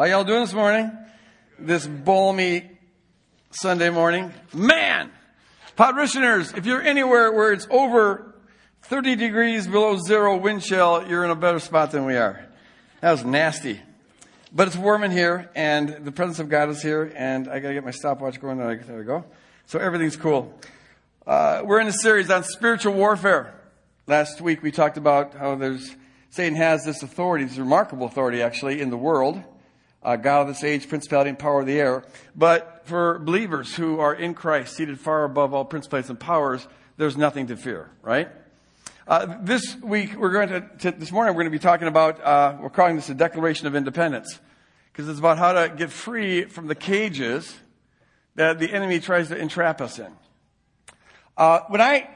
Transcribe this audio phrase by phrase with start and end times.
[0.00, 0.90] How y'all doing this morning?
[1.58, 2.70] This balmy
[3.50, 4.32] Sunday morning?
[4.54, 5.10] Man!
[5.76, 8.34] Parishioners, if you're anywhere where it's over
[8.84, 12.42] 30 degrees below zero wind chill, you're in a better spot than we are.
[13.02, 13.78] That was nasty.
[14.50, 17.74] But it's warm in here, and the presence of God is here, and I gotta
[17.74, 18.56] get my stopwatch going.
[18.56, 19.26] There we go.
[19.66, 20.58] So everything's cool.
[21.26, 23.52] Uh, we're in a series on spiritual warfare.
[24.06, 25.94] Last week we talked about how there's
[26.30, 29.44] Satan has this authority, this remarkable authority actually in the world,
[30.02, 32.04] uh, God of this age, principality and power of the air.
[32.34, 37.16] But for believers who are in Christ, seated far above all principalities and powers, there's
[37.16, 38.28] nothing to fear, right?
[39.06, 42.20] Uh, this week we're going to, to, this morning we're going to be talking about,
[42.22, 44.38] uh, we're calling this a Declaration of Independence.
[44.92, 47.56] Because it's about how to get free from the cages
[48.34, 50.12] that the enemy tries to entrap us in.
[51.36, 52.08] Uh, when I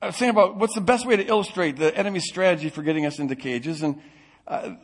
[0.00, 3.04] I was saying about what's the best way to illustrate the enemy's strategy for getting
[3.04, 4.00] us into cages, and
[4.46, 4.74] uh,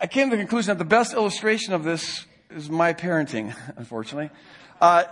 [0.00, 4.30] I came to the conclusion that the best illustration of this is my parenting, unfortunately.
[4.80, 5.04] Uh,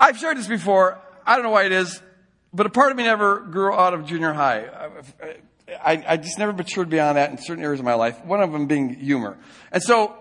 [0.00, 0.98] I've shared this before.
[1.26, 2.02] I don't know why it is,
[2.52, 4.90] but a part of me never grew out of junior high.
[5.84, 8.52] I, I just never matured beyond that in certain areas of my life, one of
[8.52, 9.36] them being humor.
[9.70, 10.16] And so,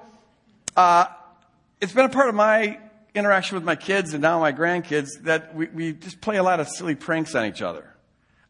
[0.75, 1.05] uh,
[1.79, 2.79] it's been a part of my
[3.15, 6.59] interaction with my kids and now my grandkids that we, we just play a lot
[6.59, 7.86] of silly pranks on each other.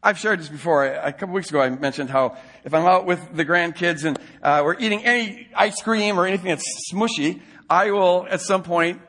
[0.02, 0.84] I've shared this before.
[0.84, 4.62] A couple weeks ago, I mentioned how if I'm out with the grandkids and uh,
[4.64, 9.00] we're eating any ice cream or anything that's smushy, I will at some point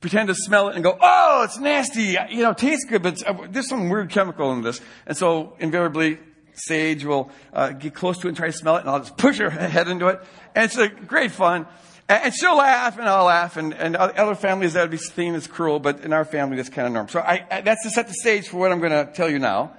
[0.00, 2.16] pretend to smell it and go, "Oh, it's nasty.
[2.30, 6.18] You know, tastes good, but uh, there's some weird chemical in this." And so, invariably,
[6.54, 9.16] Sage will uh, get close to it and try to smell it, and I'll just
[9.16, 10.20] push her head into it,
[10.56, 11.66] and it's a great fun.
[12.08, 15.46] And she'll laugh, and I'll laugh, and, and other families that would be seen as
[15.46, 17.10] cruel, but in our family, that's kind of normal.
[17.10, 19.72] So I, that's to set the stage for what I'm going to tell you now.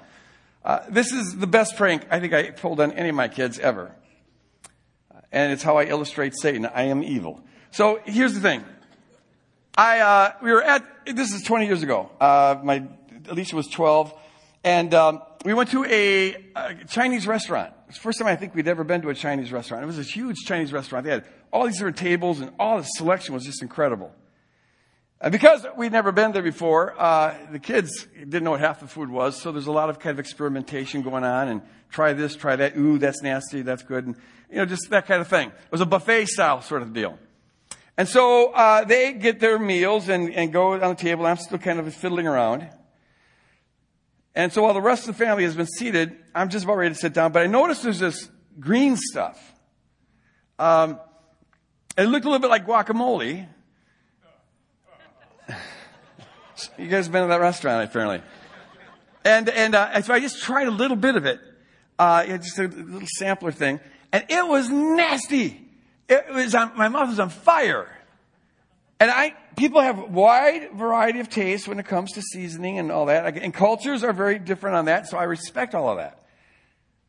[0.65, 3.59] Uh, this is the best prank I think I pulled on any of my kids
[3.59, 3.95] ever.
[5.31, 6.65] And it's how I illustrate Satan.
[6.65, 7.41] I am evil.
[7.69, 8.63] So here's the thing.
[9.77, 12.09] I, uh, we were at, this is 20 years ago.
[12.19, 12.83] Uh, my,
[13.29, 14.11] Alicia was 12.
[14.63, 17.71] And, um, we went to a, a Chinese restaurant.
[17.87, 19.83] It's the first time I think we'd ever been to a Chinese restaurant.
[19.83, 21.05] It was a huge Chinese restaurant.
[21.05, 24.11] They had all these different tables and all the selection was just incredible.
[25.25, 28.87] And because we'd never been there before, uh, the kids didn't know what half the
[28.87, 32.35] food was, so there's a lot of kind of experimentation going on and try this,
[32.35, 32.77] try that.
[32.77, 34.15] Ooh, that's nasty, that's good, and
[34.51, 35.47] you know, just that kind of thing.
[35.47, 37.17] It was a buffet style sort of deal.
[37.97, 41.25] And so uh, they get their meals and, and go on the table.
[41.25, 42.69] I'm still kind of fiddling around.
[44.35, 46.93] And so while the rest of the family has been seated, I'm just about ready
[46.93, 47.31] to sit down.
[47.31, 49.55] But I noticed there's this green stuff.
[50.59, 50.99] Um,
[51.97, 53.47] it looked a little bit like guacamole.
[56.77, 58.21] You guys have been to that restaurant, apparently.
[59.23, 61.39] And, and, uh, so I just tried a little bit of it.
[61.97, 63.79] Uh, just a little sampler thing.
[64.11, 65.61] And it was nasty.
[66.07, 67.87] It was on, my mouth was on fire.
[68.99, 73.07] And I, people have wide variety of tastes when it comes to seasoning and all
[73.07, 73.37] that.
[73.37, 76.23] And cultures are very different on that, so I respect all of that.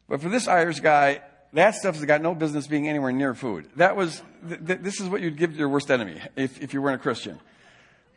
[0.09, 1.21] But for this Irish guy,
[1.53, 3.69] that stuff has got no business being anywhere near food.
[3.77, 6.75] That was, th- th- this is what you'd give to your worst enemy if, if
[6.75, 7.39] you weren't a Christian.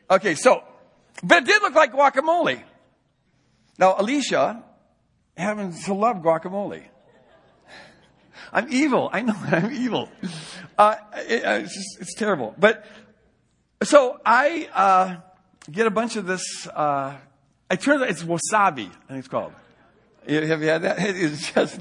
[0.09, 0.63] Okay, so
[1.23, 2.61] but it did look like guacamole.
[3.77, 4.63] Now, Alicia
[5.37, 6.83] happens to love guacamole.
[8.51, 9.09] I'm evil.
[9.11, 10.09] I know I'm evil.
[10.77, 12.55] Uh, it, it's, just, it's terrible.
[12.57, 12.85] But
[13.83, 15.17] so I uh,
[15.71, 16.67] get a bunch of this.
[16.67, 17.15] Uh,
[17.69, 18.89] I turn it's wasabi.
[18.89, 19.53] I think it's called.
[20.27, 20.99] Have you had that?
[21.15, 21.79] It's just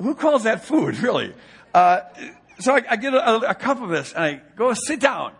[0.00, 1.34] who calls that food really?
[1.74, 2.00] Uh,
[2.58, 5.32] so I, I get a, a, cup of this and I go sit down.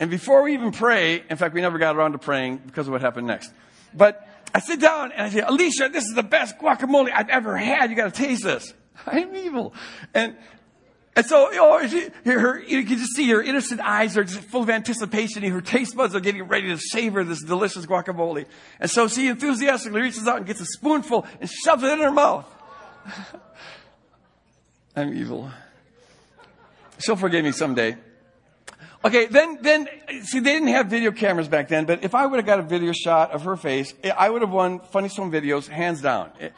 [0.00, 2.92] And before we even pray, in fact, we never got around to praying because of
[2.92, 3.52] what happened next.
[3.94, 7.56] But I sit down and I say, Alicia, this is the best guacamole I've ever
[7.56, 7.90] had.
[7.90, 8.74] You got to taste this.
[9.06, 9.74] I'm evil.
[10.12, 10.36] And,
[11.14, 14.62] and so, oh, she, her, you can just see her innocent eyes are just full
[14.62, 15.42] of anticipation.
[15.42, 18.46] Her taste buds are getting ready to savor this delicious guacamole.
[18.80, 22.10] And so she enthusiastically reaches out and gets a spoonful and shoves it in her
[22.10, 22.46] mouth.
[24.96, 25.50] I'm evil.
[26.98, 27.96] She'll forgive me someday.
[29.04, 29.88] Okay, then, then,
[30.22, 32.62] see, they didn't have video cameras back then, but if I would have got a
[32.62, 36.30] video shot of her face, I would have won Funniest Home videos hands down.
[36.38, 36.52] It,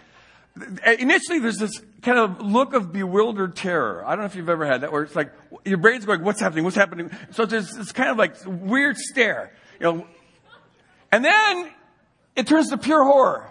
[1.01, 4.05] initially, there's this kind of look of bewildered terror.
[4.05, 5.33] I don't know if you've ever had that, where it's like,
[5.65, 7.11] your brain's going, what's happening, what's happening?
[7.31, 10.07] So there's this kind of like weird stare, you know.
[11.11, 11.71] And then,
[12.37, 13.51] it turns to pure horror.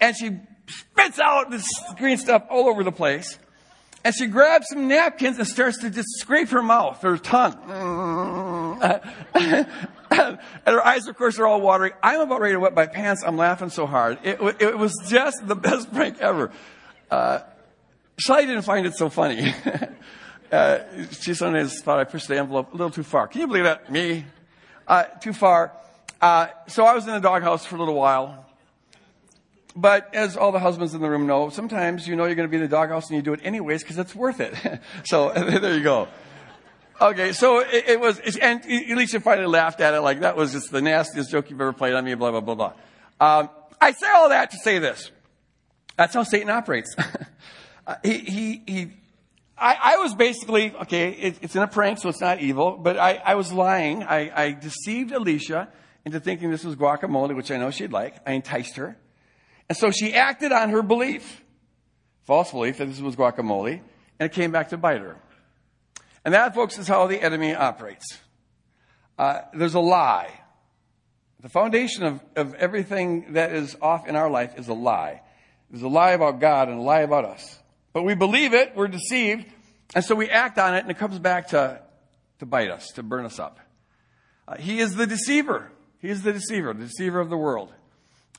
[0.00, 1.66] And she spits out this
[1.96, 3.38] green stuff all over the place.
[4.08, 7.58] And she grabs some napkins and starts to just scrape her mouth, her tongue.
[9.34, 9.68] and
[10.10, 11.92] her eyes, of course, are all watering.
[12.02, 13.22] I'm about ready to wet my pants.
[13.22, 14.18] I'm laughing so hard.
[14.22, 16.50] It, it was just the best prank ever.
[17.10, 17.40] Uh,
[18.16, 19.54] Shelly didn't find it so funny.
[20.50, 20.78] Uh,
[21.10, 23.28] she sometimes thought I pushed the envelope a little too far.
[23.28, 23.92] Can you believe that?
[23.92, 24.24] Me?
[24.86, 25.74] Uh, too far.
[26.22, 28.47] Uh, so I was in the doghouse for a little while.
[29.78, 32.50] But as all the husbands in the room know, sometimes you know you're going to
[32.50, 34.52] be in the doghouse and you do it anyways because it's worth it.
[35.04, 36.08] so there you go.
[37.00, 40.72] Okay, so it, it was, and Alicia finally laughed at it like that was just
[40.72, 42.72] the nastiest joke you've ever played on me, blah, blah, blah, blah.
[43.20, 45.12] Um, I say all that to say this.
[45.96, 46.96] That's how Satan operates.
[47.86, 48.92] uh, he, he, he,
[49.56, 52.98] I, I was basically, okay, it, it's in a prank, so it's not evil, but
[52.98, 54.02] I, I was lying.
[54.02, 55.68] I, I deceived Alicia
[56.04, 58.16] into thinking this was guacamole, which I know she'd like.
[58.26, 58.96] I enticed her.
[59.68, 61.42] And so she acted on her belief,
[62.24, 63.80] false belief that this was guacamole,
[64.18, 65.16] and it came back to bite her.
[66.24, 68.18] And that, folks, is how the enemy operates.
[69.18, 70.30] Uh, there's a lie.
[71.40, 75.22] The foundation of, of everything that is off in our life is a lie.
[75.70, 77.58] There's a lie about God and a lie about us.
[77.92, 79.46] But we believe it, we're deceived,
[79.94, 81.80] and so we act on it, and it comes back to,
[82.38, 83.58] to bite us, to burn us up.
[84.46, 85.70] Uh, he is the deceiver.
[86.00, 87.72] He is the deceiver, the deceiver of the world.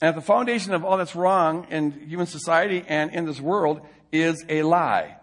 [0.02, 3.82] And at the foundation of all that's wrong in human society and in this world
[4.12, 5.18] is a lie.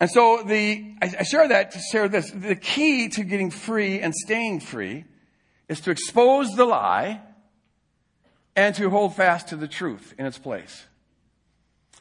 [0.00, 2.30] And so the, I share that to share this.
[2.30, 5.04] The key to getting free and staying free
[5.68, 7.20] is to expose the lie
[8.56, 10.84] and to hold fast to the truth in its place.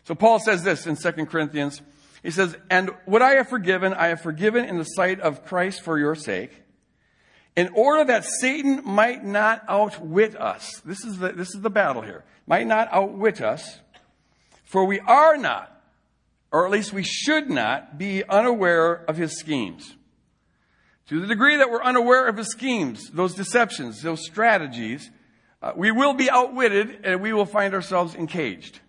[0.05, 1.81] So Paul says this in 2 Corinthians.
[2.23, 5.81] He says, And what I have forgiven, I have forgiven in the sight of Christ
[5.81, 6.62] for your sake,
[7.55, 10.81] in order that Satan might not outwit us.
[10.85, 12.23] This is the, this is the battle here.
[12.47, 13.79] Might not outwit us,
[14.63, 15.69] for we are not,
[16.51, 19.95] or at least we should not, be unaware of his schemes.
[21.07, 25.11] To the degree that we're unaware of his schemes, those deceptions, those strategies,
[25.61, 28.79] uh, we will be outwitted and we will find ourselves encaged.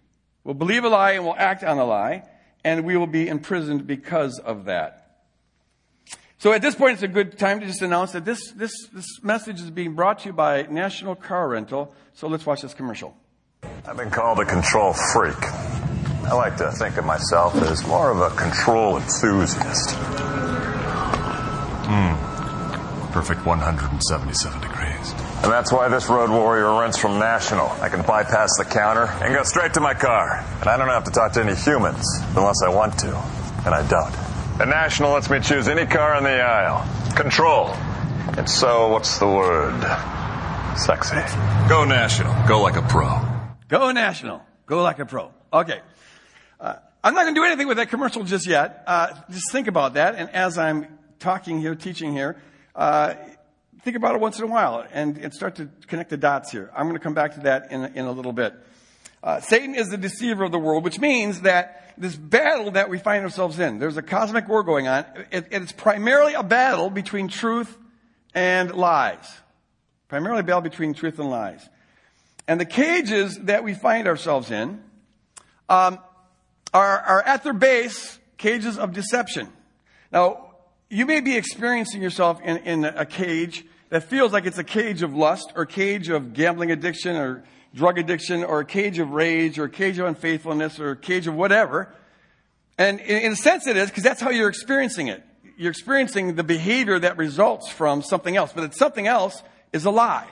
[0.43, 2.25] We'll believe a lie and we'll act on a lie,
[2.65, 5.04] and we will be imprisoned because of that.
[6.39, 9.07] So at this point, it's a good time to just announce that this, this, this
[9.23, 11.95] message is being brought to you by National Car Rental.
[12.15, 13.17] So let's watch this commercial.
[13.87, 15.43] I've been called a control freak.
[16.25, 19.91] I like to think of myself as more of a control enthusiast.
[21.87, 23.13] Hmm.
[23.13, 25.13] Perfect 177 degrees.
[25.45, 27.69] And that's why this Road Warrior rents from National.
[27.81, 30.45] I can bypass the counter and go straight to my car.
[30.61, 32.05] And I don't have to talk to any humans
[32.35, 33.15] unless I want to.
[33.67, 34.24] And I don't.
[34.57, 36.87] The National lets me choose any car in the aisle.
[37.17, 37.71] Control.
[38.39, 39.81] And so, what's the word?
[40.77, 41.17] Sexy.
[41.69, 42.33] Go National.
[42.47, 43.21] Go like a pro.
[43.67, 44.43] Go National.
[44.67, 45.33] Go like a pro.
[45.53, 45.81] Okay.
[46.61, 48.85] Uh, I'm not going to do anything with that commercial just yet.
[48.87, 50.15] Uh, just think about that.
[50.15, 50.87] And as I'm
[51.19, 52.41] talking here, teaching here,
[52.77, 53.15] uh,
[53.83, 56.71] think about it once in a while and, and, start to connect the dots here.
[56.77, 58.55] I'm going to come back to that in, in a little bit.
[59.21, 62.99] Uh, Satan is the deceiver of the world, which means that this battle that we
[62.99, 65.05] find ourselves in, there's a cosmic war going on.
[65.31, 67.77] It, it's primarily a battle between truth
[68.35, 69.27] and lies.
[70.09, 71.69] Primarily a battle between truth and lies.
[72.47, 74.83] And the cages that we find ourselves in
[75.69, 75.99] um,
[76.73, 79.49] are, are at their base cages of deception.
[80.13, 80.51] Now,
[80.91, 85.03] you may be experiencing yourself in, in a cage that feels like it's a cage
[85.03, 87.45] of lust or cage of gambling addiction or
[87.75, 91.27] drug addiction or a cage of rage or a cage of unfaithfulness or a cage
[91.27, 91.93] of whatever.
[92.79, 95.23] And in, a sense it is because that's how you're experiencing it.
[95.57, 99.91] You're experiencing the behavior that results from something else, but it's something else is a
[99.91, 100.29] lie.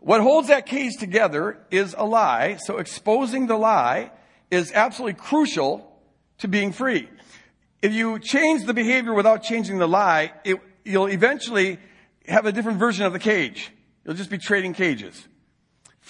[0.00, 4.10] What holds that cage together is a lie, so exposing the lie
[4.50, 5.86] is absolutely crucial
[6.38, 7.08] to being free.
[7.82, 11.78] If you change the behavior without changing the lie, it, you'll eventually
[12.26, 13.70] have a different version of the cage.
[14.04, 15.28] You'll just be trading cages.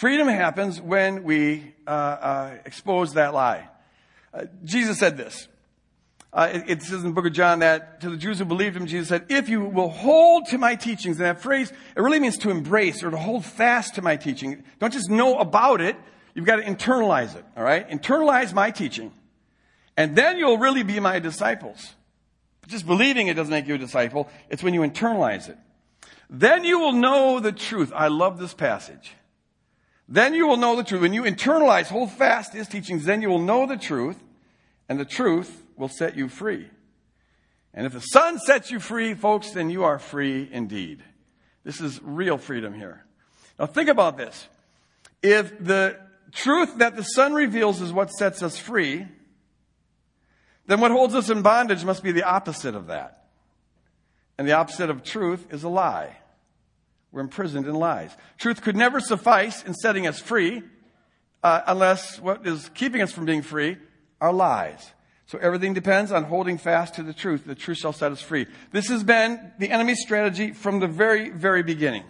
[0.01, 3.69] Freedom happens when we uh, uh, expose that lie.
[4.33, 5.47] Uh, Jesus said this.
[6.33, 8.75] Uh, it, it, says in the book of John that to the Jews who believed
[8.75, 12.19] him, Jesus said, if you will hold to my teachings, and that phrase, it really
[12.19, 14.65] means to embrace or to hold fast to my teaching.
[14.79, 15.97] Don't just know about it,
[16.35, 17.87] you've got to internalize it, alright?
[17.91, 19.13] Internalize my teaching.
[19.99, 21.93] And then you'll really be my disciples.
[22.69, 24.31] Just believing it doesn't make you a disciple.
[24.49, 25.59] It's when you internalize it.
[26.31, 27.93] Then you will know the truth.
[27.95, 29.13] I love this passage.
[30.11, 31.03] Then you will know the truth.
[31.03, 34.21] When you internalize, hold fast his teachings, then you will know the truth,
[34.89, 36.69] and the truth will set you free.
[37.73, 41.05] And if the Son sets you free, folks, then you are free indeed.
[41.63, 43.05] This is real freedom here.
[43.57, 44.49] Now think about this.
[45.23, 45.97] If the
[46.33, 49.07] truth that the Son reveals is what sets us free,
[50.67, 53.29] then what holds us in bondage must be the opposite of that.
[54.39, 56.17] And the opposite of truth is a lie.
[57.13, 58.17] We're imprisoned in lies.
[58.39, 60.63] Truth could never suffice in setting us free
[61.43, 63.79] uh, unless what is keeping us from being free
[64.21, 64.93] are lies.
[65.27, 67.45] So everything depends on holding fast to the truth.
[67.45, 68.47] The truth shall set us free.
[68.73, 72.05] This has been the enemy's strategy from the very, very beginning.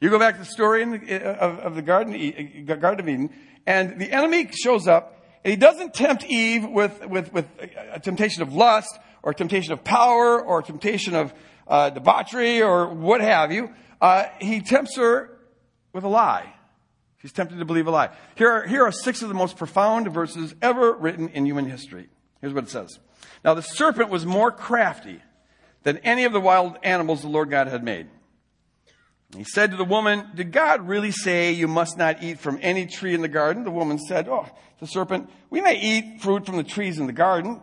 [0.00, 3.30] You go back to the story the, of, of, the Garden, Garden of Eden,
[3.66, 7.46] and the enemy shows up, and he doesn't tempt Eve with, with, with
[7.92, 11.34] a temptation of lust, or temptation of power, or temptation of
[11.68, 13.74] uh, debauchery, or what have you.
[14.00, 15.38] Uh, he tempts her
[15.92, 16.54] with a lie.
[17.20, 18.10] She's tempted to believe a lie.
[18.34, 22.08] Here are, here are six of the most profound verses ever written in human history.
[22.40, 22.98] Here's what it says.
[23.44, 25.20] Now the serpent was more crafty
[25.82, 28.08] than any of the wild animals the Lord God had made.
[29.36, 32.86] He said to the woman, Did God really say you must not eat from any
[32.86, 33.64] tree in the garden?
[33.64, 34.46] The woman said, Oh,
[34.80, 37.62] the serpent, we may eat fruit from the trees in the garden,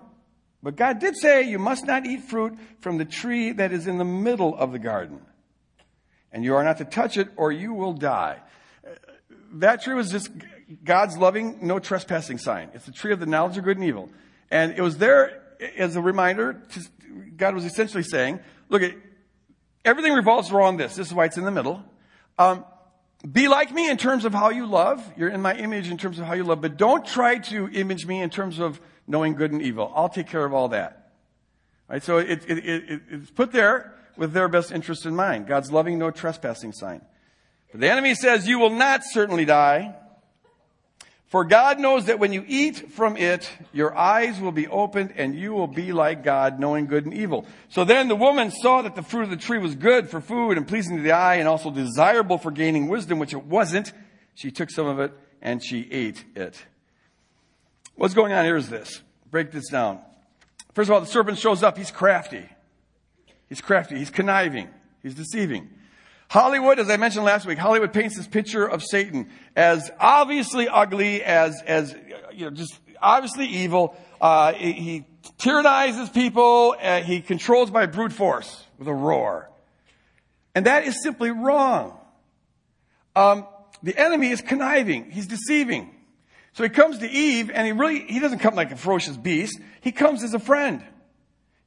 [0.63, 3.97] but God did say you must not eat fruit from the tree that is in
[3.97, 5.21] the middle of the garden.
[6.31, 8.41] And you are not to touch it or you will die
[9.53, 10.29] that tree was just
[10.83, 12.69] God's loving, no trespassing sign.
[12.73, 14.09] It's the tree of the knowledge of good and evil.
[14.51, 15.41] And it was there
[15.77, 16.61] as a reminder.
[16.71, 16.81] To,
[17.35, 18.81] God was essentially saying, look,
[19.85, 20.95] everything revolves around this.
[20.95, 21.83] This is why it's in the middle.
[22.37, 22.65] Um,
[23.29, 25.03] be like me in terms of how you love.
[25.17, 28.05] You're in my image in terms of how you love, but don't try to image
[28.05, 29.91] me in terms of knowing good and evil.
[29.95, 31.11] I'll take care of all that.
[31.87, 32.03] Right?
[32.03, 35.47] So it, it, it, it's put there with their best interest in mind.
[35.47, 37.01] God's loving, no trespassing sign.
[37.71, 39.95] But the enemy says, You will not certainly die.
[41.27, 45.35] For God knows that when you eat from it, your eyes will be opened and
[45.35, 47.45] you will be like God, knowing good and evil.
[47.67, 50.57] So then the woman saw that the fruit of the tree was good for food
[50.57, 53.91] and pleasing to the eye and also desirable for gaining wisdom, which it wasn't.
[54.35, 56.65] She took some of it and she ate it.
[57.95, 59.01] What's going on here is this.
[59.29, 59.99] Break this down.
[60.75, 61.77] First of all, the serpent shows up.
[61.77, 62.47] He's crafty.
[63.49, 63.97] He's crafty.
[63.97, 64.69] He's conniving.
[65.01, 65.69] He's deceiving.
[66.29, 71.23] Hollywood, as I mentioned last week, Hollywood paints this picture of Satan as obviously ugly,
[71.23, 71.95] as, as,
[72.33, 73.95] you know, just obviously evil.
[74.19, 75.05] Uh, he
[75.37, 76.75] tyrannizes people.
[76.81, 79.49] Uh, he controls by brute force with a roar.
[80.53, 81.97] And that is simply wrong.
[83.15, 83.47] Um,
[83.81, 85.11] the enemy is conniving.
[85.11, 85.95] He's deceiving.
[86.53, 89.59] So he comes to Eve and he really, he doesn't come like a ferocious beast.
[89.79, 90.83] He comes as a friend.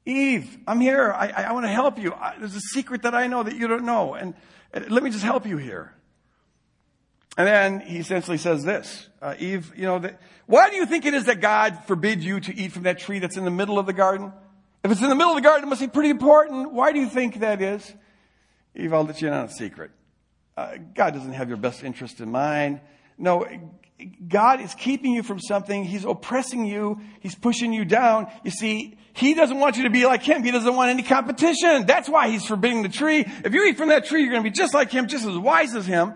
[0.05, 1.11] Eve, I'm here.
[1.11, 2.13] I, I want to help you.
[2.13, 4.15] I, there's a secret that I know that you don't know.
[4.15, 4.33] And,
[4.73, 5.93] and let me just help you here.
[7.37, 10.01] And then he essentially says this, uh, Eve, you know,
[10.47, 13.19] why do you think it is that God forbid you to eat from that tree
[13.19, 14.33] that's in the middle of the garden?
[14.83, 16.73] If it's in the middle of the garden, it must be pretty important.
[16.73, 17.93] Why do you think that is?
[18.75, 19.91] Eve, I'll let you in on a secret.
[20.57, 22.81] Uh, God doesn't have your best interest in mind.
[23.17, 23.47] No,
[24.27, 25.83] God is keeping you from something.
[25.83, 26.99] He's oppressing you.
[27.19, 28.27] He's pushing you down.
[28.43, 30.43] You see, He doesn't want you to be like Him.
[30.43, 31.85] He doesn't want any competition.
[31.85, 33.25] That's why He's forbidding the tree.
[33.43, 35.37] If you eat from that tree, you're going to be just like Him, just as
[35.37, 36.13] wise as Him.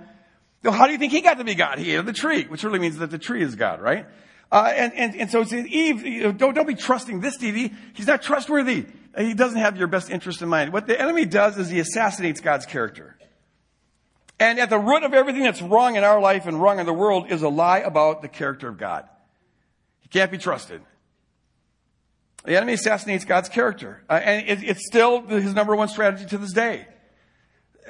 [0.64, 1.80] So how do you think He got to be God?
[1.80, 4.06] He ate of the tree, which really means that the tree is God, right?
[4.52, 7.74] Uh, and, and, and so it's Eve, don't, don't be trusting this deity.
[7.94, 8.86] He's not trustworthy.
[9.18, 10.74] He doesn't have your best interest in mind.
[10.74, 13.18] What the enemy does is he assassinates God's character.
[14.40, 16.94] And at the root of everything that's wrong in our life and wrong in the
[16.94, 19.08] world is a lie about the character of God.
[20.02, 20.82] He can't be trusted.
[22.44, 24.04] The enemy assassinates God's character.
[24.10, 26.86] Uh, and it, it's still his number one strategy to this day.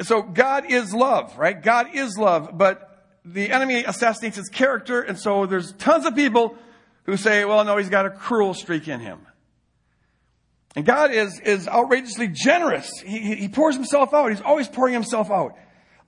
[0.01, 1.61] So God is love, right?
[1.61, 2.91] God is love, but
[3.25, 6.55] the enemy assassinates his character, and so there's tons of people
[7.03, 9.25] who say, well, no, he's got a cruel streak in him.
[10.75, 12.89] And God is, is outrageously generous.
[13.05, 14.29] He, he pours himself out.
[14.29, 15.57] He's always pouring himself out.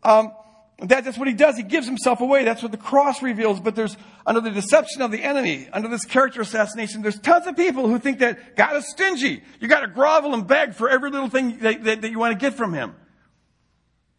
[0.03, 0.31] Um,
[0.79, 1.57] that, that's what he does.
[1.57, 2.43] He gives himself away.
[2.43, 3.59] That's what the cross reveals.
[3.59, 7.55] But there's, under the deception of the enemy, under this character assassination, there's tons of
[7.55, 9.41] people who think that God is stingy.
[9.59, 12.39] You gotta grovel and beg for every little thing that, that, that you want to
[12.39, 12.95] get from him.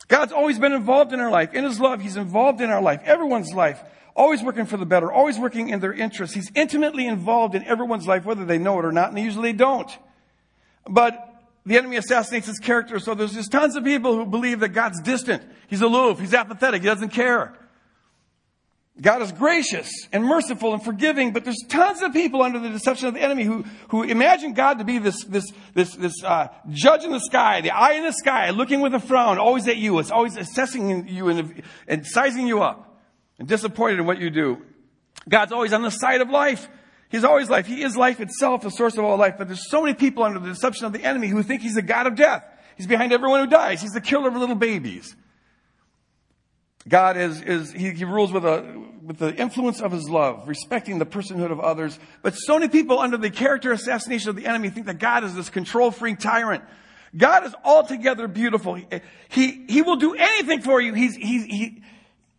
[0.09, 1.55] God's always been involved in our life.
[1.55, 3.83] In his love, he's involved in our life, everyone's life.
[4.17, 6.35] Always working for the better, always working in their interests.
[6.35, 9.53] He's intimately involved in everyone's life, whether they know it or not, and they usually
[9.53, 9.91] don't.
[10.91, 11.28] But
[11.69, 12.99] the enemy assassinates his character.
[12.99, 15.43] So there's just tons of people who believe that God's distant.
[15.69, 16.19] He's aloof.
[16.19, 16.81] He's apathetic.
[16.81, 17.55] He doesn't care.
[19.01, 23.07] God is gracious and merciful and forgiving, but there's tons of people under the deception
[23.07, 27.05] of the enemy who, who imagine God to be this, this, this, this, uh, judge
[27.05, 29.99] in the sky, the eye in the sky, looking with a frown, always at you.
[29.99, 32.99] It's always assessing you and, and sizing you up
[33.39, 34.63] and disappointed in what you do.
[35.29, 36.69] God's always on the side of life.
[37.11, 37.67] He's always life.
[37.67, 39.35] He is life itself, the source of all life.
[39.39, 41.83] But there's so many people under the deception of the enemy who think he's the
[41.83, 42.45] God of death.
[42.77, 43.81] He's behind everyone who dies.
[43.81, 45.17] He's the killer of little babies.
[46.87, 50.99] God is, is he, he rules with a, with the influence of his love, respecting
[50.99, 51.99] the personhood of others.
[52.23, 55.35] But so many people under the character assassination of the enemy think that God is
[55.35, 56.63] this control freak tyrant.
[57.17, 58.75] God is altogether beautiful.
[58.75, 58.87] He,
[59.29, 60.95] he, he will do anything for you.
[60.95, 61.83] He's, he's, he,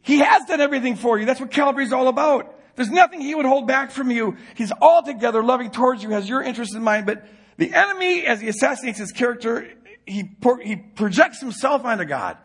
[0.02, 1.26] he has done everything for you.
[1.26, 2.59] That's what Calvary is all about.
[2.80, 4.38] There's nothing he would hold back from you.
[4.56, 8.48] He's altogether loving towards you, has your interest in mind, but the enemy, as he
[8.48, 9.70] assassinates his character,
[10.06, 10.32] he,
[10.64, 12.38] he projects himself onto God.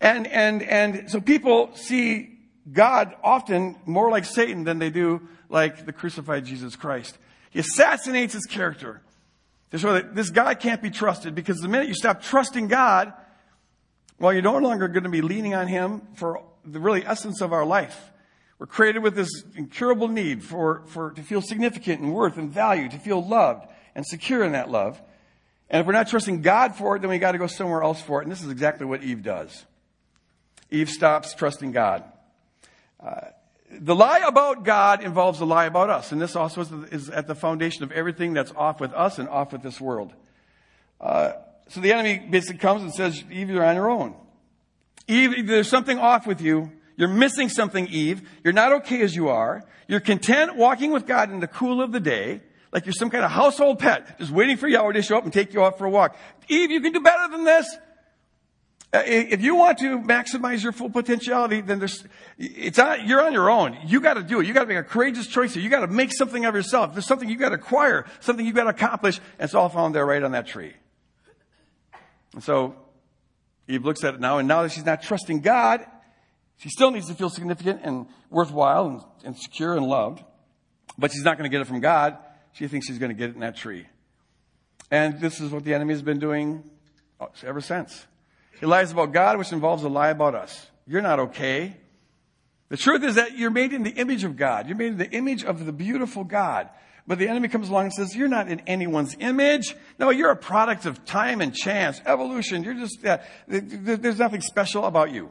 [0.00, 2.38] And, and, and so people see
[2.72, 7.18] God often more like Satan than they do like the crucified Jesus Christ.
[7.50, 9.00] He assassinates his character
[9.76, 13.12] show that this guy can't be trusted because the minute you stop trusting God,
[14.20, 17.52] well, you're no longer going to be leaning on Him for the really essence of
[17.52, 18.12] our life.
[18.58, 22.88] We're created with this incurable need for, for, to feel significant and worth and value,
[22.88, 25.00] to feel loved and secure in that love.
[25.68, 28.00] And if we're not trusting God for it, then we got to go somewhere else
[28.00, 28.24] for it.
[28.24, 29.64] And this is exactly what Eve does.
[30.70, 32.04] Eve stops trusting God.
[33.04, 33.20] Uh,
[33.70, 36.12] the lie about God involves a lie about us.
[36.12, 39.28] And this also is, is, at the foundation of everything that's off with us and
[39.28, 40.12] off with this world.
[41.00, 41.32] Uh,
[41.68, 44.14] so the enemy basically comes and says, Eve, you're on your own.
[45.08, 46.70] Eve, there's something off with you.
[46.96, 48.28] You're missing something, Eve.
[48.42, 49.64] You're not okay as you are.
[49.88, 52.40] You're content walking with God in the cool of the day,
[52.72, 55.32] like you're some kind of household pet, just waiting for Yahweh to show up and
[55.32, 56.16] take you out for a walk.
[56.48, 57.76] Eve, you can do better than this.
[58.92, 62.04] Uh, if you want to maximize your full potentiality, then there's,
[62.38, 63.76] it's you're on your own.
[63.86, 64.46] You got to do it.
[64.46, 65.56] You got to make a courageous choice.
[65.56, 66.92] You got to make something of yourself.
[66.92, 69.96] There's something you got to acquire, something you got to accomplish, and it's all found
[69.96, 70.74] there right on that tree.
[72.34, 72.76] And so
[73.66, 75.84] Eve looks at it now, and now that she's not trusting God,
[76.58, 80.22] she still needs to feel significant and worthwhile and, and secure and loved.
[80.96, 82.16] But she's not going to get it from God.
[82.52, 83.86] She thinks she's going to get it in that tree.
[84.90, 86.62] And this is what the enemy has been doing
[87.42, 88.06] ever since.
[88.60, 90.68] He lies about God, which involves a lie about us.
[90.86, 91.76] You're not okay.
[92.68, 94.68] The truth is that you're made in the image of God.
[94.68, 96.68] You're made in the image of the beautiful God.
[97.06, 99.74] But the enemy comes along and says, You're not in anyone's image.
[99.98, 102.64] No, you're a product of time and chance, evolution.
[102.64, 105.30] You're just, uh, there's nothing special about you.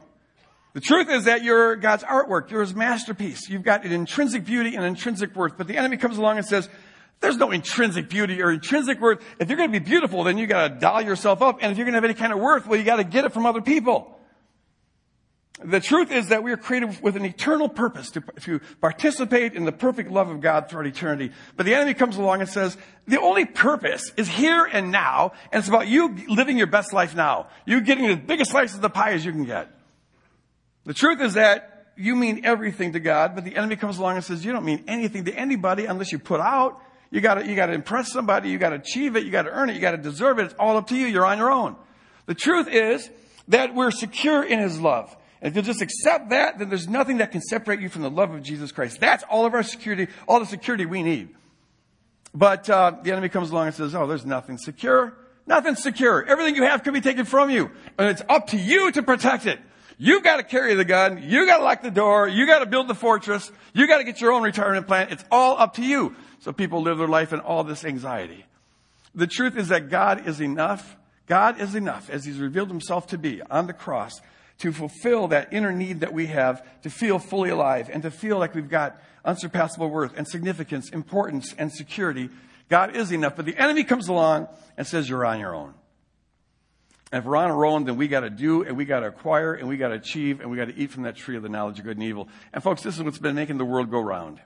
[0.74, 2.50] The truth is that you're God's artwork.
[2.50, 3.48] You're his masterpiece.
[3.48, 5.56] You've got an intrinsic beauty and intrinsic worth.
[5.56, 6.68] But the enemy comes along and says,
[7.20, 9.24] there's no intrinsic beauty or intrinsic worth.
[9.38, 11.58] If you're going to be beautiful, then you got to doll yourself up.
[11.62, 13.24] And if you're going to have any kind of worth, well, you got to get
[13.24, 14.10] it from other people.
[15.64, 19.64] The truth is that we are created with an eternal purpose to, to participate in
[19.64, 21.32] the perfect love of God throughout eternity.
[21.56, 25.60] But the enemy comes along and says, the only purpose is here and now, and
[25.60, 27.46] it's about you living your best life now.
[27.64, 29.70] You getting the biggest slice of the pie as you can get.
[30.84, 34.24] The truth is that you mean everything to God, but the enemy comes along and
[34.24, 36.80] says, you don't mean anything to anybody unless you put out.
[37.10, 39.80] You gotta, you gotta impress somebody, you gotta achieve it, you gotta earn it, you
[39.80, 40.46] gotta deserve it.
[40.46, 41.06] It's all up to you.
[41.06, 41.76] You're on your own.
[42.26, 43.08] The truth is
[43.48, 45.16] that we're secure in His love.
[45.40, 48.10] And if you'll just accept that, then there's nothing that can separate you from the
[48.10, 48.98] love of Jesus Christ.
[48.98, 51.28] That's all of our security, all the security we need.
[52.34, 55.14] But uh, the enemy comes along and says, "Oh, there's nothing secure.
[55.46, 56.24] Nothing secure.
[56.24, 59.46] Everything you have can be taken from you, and it's up to you to protect
[59.46, 59.60] it.
[59.98, 61.22] You got to carry the gun.
[61.22, 62.28] You got to lock the door.
[62.28, 63.50] You got to build the fortress.
[63.72, 65.08] You got to get your own retirement plan.
[65.10, 68.44] It's all up to you." So people live their life in all this anxiety.
[69.14, 70.96] The truth is that God is enough.
[71.26, 74.20] God is enough, as He's revealed Himself to be on the cross
[74.58, 78.38] to fulfill that inner need that we have to feel fully alive and to feel
[78.38, 82.30] like we've got unsurpassable worth and significance, importance, and security.
[82.68, 83.36] God is enough.
[83.36, 85.74] But the enemy comes along and says, You're on your own.
[87.14, 89.06] And if we're on our own, then we got to do and we got to
[89.06, 91.44] acquire and we got to achieve and we got to eat from that tree of
[91.44, 92.28] the knowledge of good and evil.
[92.52, 94.40] And folks, this is what's been making the world go round.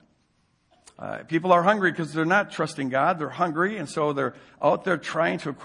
[0.99, 3.17] Uh, people are hungry because they're not trusting God.
[3.17, 5.55] They're hungry, and so they're out there trying to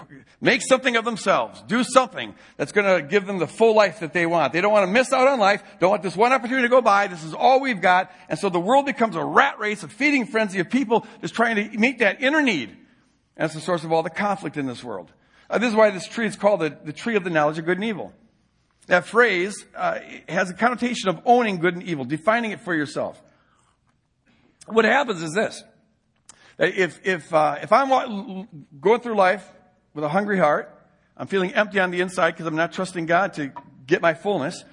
[0.41, 4.11] make something of themselves, do something that's going to give them the full life that
[4.11, 4.51] they want.
[4.51, 5.61] They don't want to miss out on life.
[5.79, 7.05] Don't want this one opportunity to go by.
[7.05, 10.25] This is all we've got, and so the world becomes a rat race, a feeding
[10.25, 12.69] frenzy of people just trying to meet that inner need.
[12.69, 15.11] And that's the source of all the conflict in this world.
[15.49, 17.65] Uh, this is why this tree is called the, the tree of the knowledge of
[17.65, 18.11] good and evil.
[18.87, 23.21] That phrase uh, has a connotation of owning good and evil, defining it for yourself.
[24.67, 25.63] What happens is this.
[26.57, 28.47] If, if, uh, if I'm
[28.79, 29.47] going through life
[29.93, 30.71] with a hungry heart,
[31.17, 33.51] I'm feeling empty on the inside because I'm not trusting God to
[33.85, 34.63] get my fullness,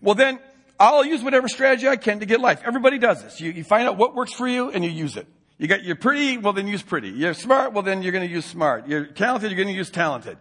[0.00, 0.38] well then
[0.78, 2.62] I'll use whatever strategy I can to get life.
[2.64, 3.40] Everybody does this.
[3.40, 5.26] You, you find out what works for you and you use it.
[5.58, 7.08] You got, you're pretty, well then use pretty.
[7.08, 8.86] You're smart, well then you're going to use smart.
[8.88, 10.36] You're talented, you're going to use talented.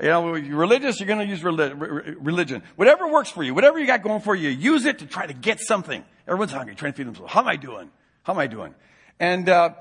[0.00, 2.62] You know, you're religious, you're going to use religion.
[2.76, 5.34] Whatever works for you, whatever you got going for you, use it to try to
[5.34, 6.04] get something.
[6.26, 7.32] Everyone's hungry, trying to feed themselves.
[7.32, 7.90] How am I doing?
[8.22, 8.74] How am I doing?
[9.18, 9.74] And, uh,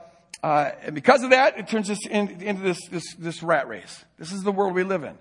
[0.44, 4.04] uh, and because of that, it turns us in, into this, this, this rat race.
[4.17, 5.17] This is the world we live in.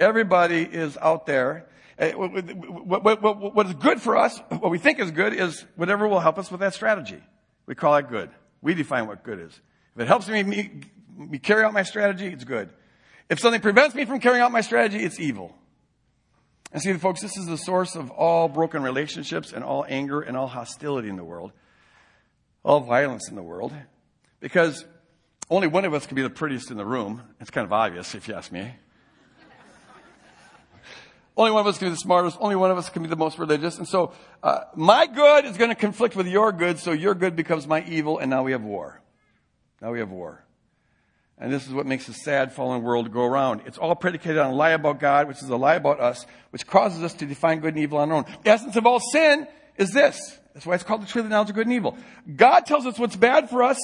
[0.00, 1.66] Everybody is out there.
[1.98, 6.08] What, what, what, what is good for us, what we think is good, is whatever
[6.08, 7.22] will help us with that strategy.
[7.66, 8.30] We call it good.
[8.62, 9.60] We define what good is.
[9.94, 10.80] If it helps me, me,
[11.16, 12.70] me carry out my strategy, it's good.
[13.28, 15.54] If something prevents me from carrying out my strategy, it's evil.
[16.72, 20.36] And see, folks, this is the source of all broken relationships and all anger and
[20.36, 21.52] all hostility in the world.
[22.64, 23.72] all violence in the world
[24.40, 24.84] because
[25.50, 27.22] only one of us can be the prettiest in the room.
[27.40, 28.72] It's kind of obvious if you ask me.
[31.36, 32.36] Only one of us can be the smartest.
[32.40, 33.78] Only one of us can be the most religious.
[33.78, 37.36] And so, uh, my good is going to conflict with your good, so your good
[37.36, 39.00] becomes my evil, and now we have war.
[39.80, 40.44] Now we have war.
[41.38, 43.62] And this is what makes the sad fallen world go around.
[43.66, 46.66] It's all predicated on a lie about God, which is a lie about us, which
[46.66, 48.24] causes us to define good and evil on our own.
[48.44, 50.38] The essence of all sin is this.
[50.54, 51.96] That's why it's called the tree of the knowledge of good and evil.
[52.36, 53.78] God tells us what's bad for us,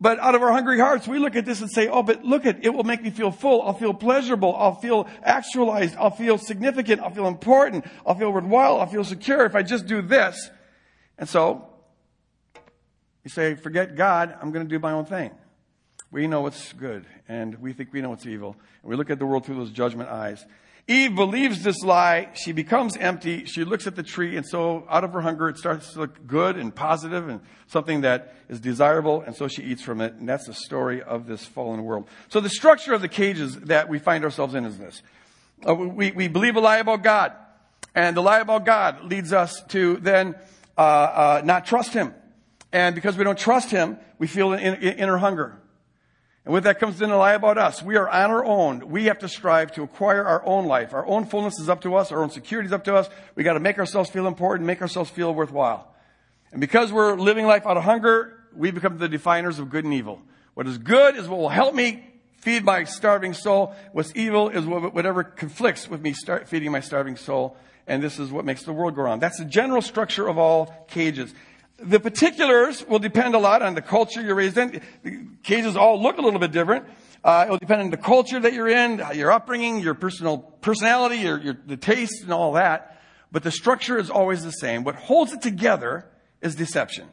[0.00, 2.46] but out of our hungry hearts, we look at this and say, oh, but look
[2.46, 3.60] at, it will make me feel full.
[3.62, 4.56] I'll feel pleasurable.
[4.56, 5.94] I'll feel actualized.
[5.96, 7.02] I'll feel significant.
[7.02, 7.84] I'll feel important.
[8.06, 8.80] I'll feel worthwhile.
[8.80, 10.50] I'll feel secure if I just do this.
[11.18, 11.68] And so,
[13.24, 14.34] you say, forget God.
[14.40, 15.32] I'm going to do my own thing.
[16.10, 18.56] We know what's good, and we think we know what's evil.
[18.82, 20.44] And we look at the world through those judgment eyes.
[20.88, 22.30] Eve believes this lie.
[22.34, 23.44] She becomes empty.
[23.44, 26.26] She looks at the tree, and so out of her hunger, it starts to look
[26.26, 30.14] good and positive and something that is desirable, and so she eats from it.
[30.14, 32.08] And that's the story of this fallen world.
[32.28, 35.02] So the structure of the cages that we find ourselves in is this.
[35.66, 37.32] Uh, we, we believe a lie about God,
[37.94, 40.34] and the lie about God leads us to then
[40.76, 42.14] uh, uh, not trust Him.
[42.72, 45.59] And because we don't trust Him, we feel an inner hunger.
[46.44, 47.82] And with that comes in a lie about us.
[47.82, 48.88] We are on our own.
[48.88, 50.94] We have to strive to acquire our own life.
[50.94, 52.10] Our own fullness is up to us.
[52.12, 53.08] Our own security is up to us.
[53.34, 55.92] We got to make ourselves feel important, make ourselves feel worthwhile.
[56.50, 59.94] And because we're living life out of hunger, we become the definers of good and
[59.94, 60.22] evil.
[60.54, 62.04] What is good is what will help me
[62.38, 63.74] feed my starving soul.
[63.92, 66.14] What's evil is whatever conflicts with me
[66.46, 67.56] feeding my starving soul.
[67.86, 69.18] And this is what makes the world go on.
[69.18, 71.34] That's the general structure of all cages.
[71.82, 74.82] The particulars will depend a lot on the culture you're raised in.
[75.02, 76.86] The cases all look a little bit different.
[77.24, 81.18] Uh, it will depend on the culture that you're in, your upbringing, your personal personality,
[81.18, 83.00] your, your, the taste and all that.
[83.32, 84.84] But the structure is always the same.
[84.84, 86.06] What holds it together
[86.40, 87.08] is deception.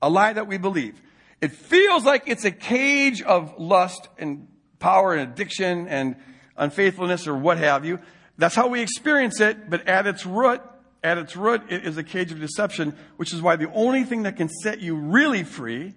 [0.00, 1.00] A lie that we believe.
[1.40, 6.16] It feels like it's a cage of lust and power and addiction and
[6.56, 7.98] unfaithfulness or what have you.
[8.38, 10.60] That's how we experience it, but at its root,
[11.04, 14.22] at its root, it is a cage of deception, which is why the only thing
[14.22, 15.92] that can set you really free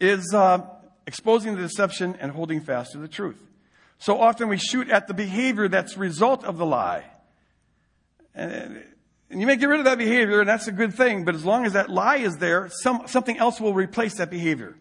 [0.00, 0.66] is uh,
[1.06, 3.40] exposing the deception and holding fast to the truth.
[3.98, 7.04] So often we shoot at the behavior that's result of the lie.
[8.34, 8.82] And,
[9.30, 11.44] and you may get rid of that behavior, and that's a good thing, but as
[11.44, 14.76] long as that lie is there, some, something else will replace that behavior.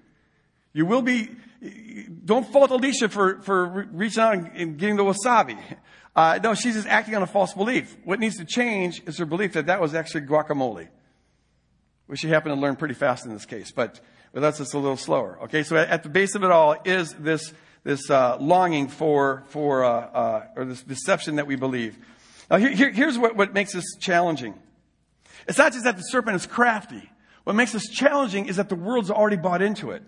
[0.73, 1.29] You will be,
[2.25, 5.57] don't fault Alicia for, for reaching out and, and getting the wasabi.
[6.17, 7.95] Uh, no, she's just acting on a false belief.
[8.03, 10.87] What needs to change is her belief that that was actually guacamole,
[12.07, 13.99] which she happened to learn pretty fast in this case, but
[14.33, 15.37] with us it's a little slower.
[15.43, 17.53] Okay, so at, the base of it all is this
[17.83, 21.95] this uh, longing for for uh, uh or this deception that we believe.
[22.49, 24.55] Now here, here, here's what, what makes this challenging.
[25.47, 27.11] It's not just that the serpent is crafty.
[27.43, 30.01] What makes this challenging is that the world's already bought into it.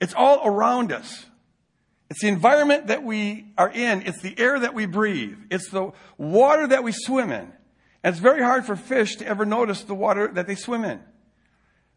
[0.00, 1.26] It's all around us.
[2.14, 4.02] It's the environment that we are in.
[4.02, 5.36] It's the air that we breathe.
[5.50, 7.52] It's the water that we swim in.
[8.04, 11.00] And it's very hard for fish to ever notice the water that they swim in.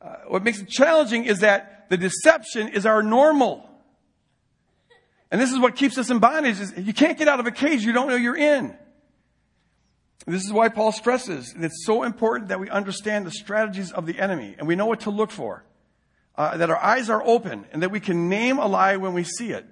[0.01, 3.69] Uh, what makes it challenging is that the deception is our normal.
[5.29, 7.51] And this is what keeps us in bondage is you can't get out of a
[7.51, 8.75] cage you don't know you're in.
[10.25, 14.07] This is why Paul stresses that it's so important that we understand the strategies of
[14.07, 15.63] the enemy and we know what to look for.
[16.33, 19.23] Uh, that our eyes are open and that we can name a lie when we
[19.23, 19.67] see it.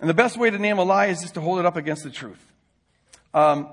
[0.00, 2.02] And the best way to name a lie is just to hold it up against
[2.02, 2.40] the truth.
[3.34, 3.68] Um,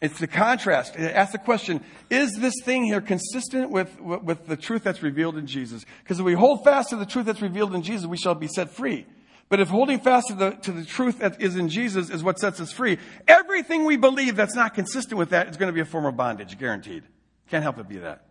[0.00, 0.96] it's the contrast.
[0.96, 5.46] Ask the question, is this thing here consistent with, with the truth that's revealed in
[5.46, 5.84] Jesus?
[6.02, 8.48] Because if we hold fast to the truth that's revealed in Jesus, we shall be
[8.48, 9.06] set free.
[9.48, 12.40] But if holding fast to the, to the truth that is in Jesus is what
[12.40, 12.98] sets us free,
[13.28, 16.16] everything we believe that's not consistent with that is going to be a form of
[16.16, 17.04] bondage, guaranteed.
[17.48, 18.24] Can't help but be that.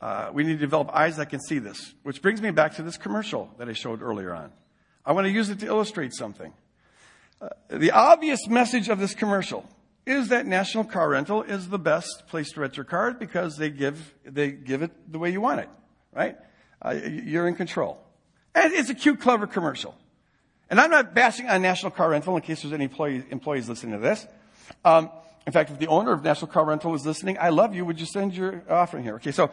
[0.00, 2.82] Uh, we need to develop eyes that can see this, which brings me back to
[2.82, 4.52] this commercial that I showed earlier on.
[5.04, 6.52] I want to use it to illustrate something.
[7.40, 9.68] Uh, the obvious message of this commercial
[10.06, 13.70] is that National Car Rental is the best place to rent your car because they
[13.70, 15.68] give, they give it the way you want it,
[16.12, 16.36] right?
[16.82, 17.98] Uh, you're in control.
[18.54, 19.94] And it's a cute, clever commercial.
[20.68, 23.92] And I'm not bashing on National Car Rental in case there's any employee, employees listening
[23.92, 24.26] to this.
[24.84, 25.10] Um,
[25.46, 27.84] in fact, if the owner of National Car Rental is listening, I love you.
[27.84, 29.14] Would you send your offering here?
[29.16, 29.50] Okay, so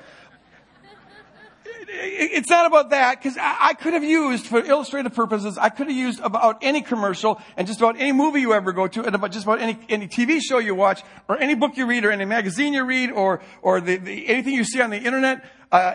[1.90, 5.96] it's not about that because I could have used for illustrative purposes, I could have
[5.96, 9.32] used about any commercial and just about any movie you ever go to and about
[9.32, 12.26] just about any, any TV show you watch or any book you read or any
[12.26, 15.46] magazine you read or, or the, the, anything you see on the internet.
[15.72, 15.94] Uh,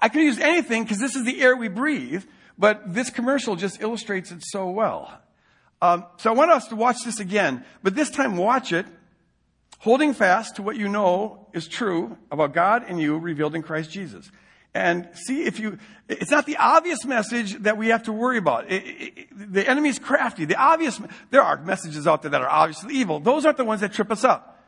[0.00, 2.24] I could have used anything because this is the air we breathe,
[2.58, 5.12] but this commercial just illustrates it so well.
[5.80, 8.86] Um, so I want us to watch this again, but this time watch it
[9.82, 13.90] holding fast to what you know is true about God and you revealed in Christ
[13.90, 14.30] Jesus.
[14.74, 18.70] And see if you, it's not the obvious message that we have to worry about.
[18.72, 20.46] It, it, the enemy's crafty.
[20.46, 23.20] The obvious, there are messages out there that are obviously evil.
[23.20, 24.64] Those aren't the ones that trip us up.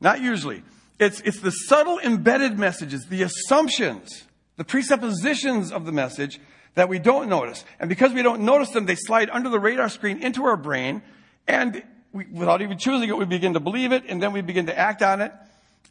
[0.00, 0.62] Not usually.
[1.00, 4.24] It's, it's the subtle embedded messages, the assumptions,
[4.56, 6.40] the presuppositions of the message
[6.74, 7.64] that we don't notice.
[7.80, 11.02] And because we don't notice them, they slide under the radar screen into our brain.
[11.48, 14.66] And we, without even choosing it, we begin to believe it and then we begin
[14.66, 15.32] to act on it.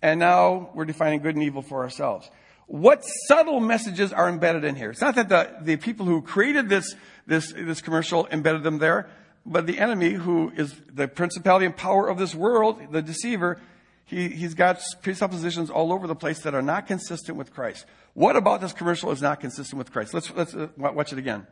[0.01, 2.29] And now we're defining good and evil for ourselves.
[2.67, 4.91] What subtle messages are embedded in here?
[4.91, 6.95] It's not that the, the people who created this,
[7.27, 9.09] this, this commercial embedded them there,
[9.45, 13.59] but the enemy who is the principality and power of this world, the deceiver,
[14.05, 17.85] he, he's got presuppositions all over the place that are not consistent with Christ.
[18.13, 20.13] What about this commercial is not consistent with Christ?
[20.13, 21.47] Let's, let's uh, watch it again.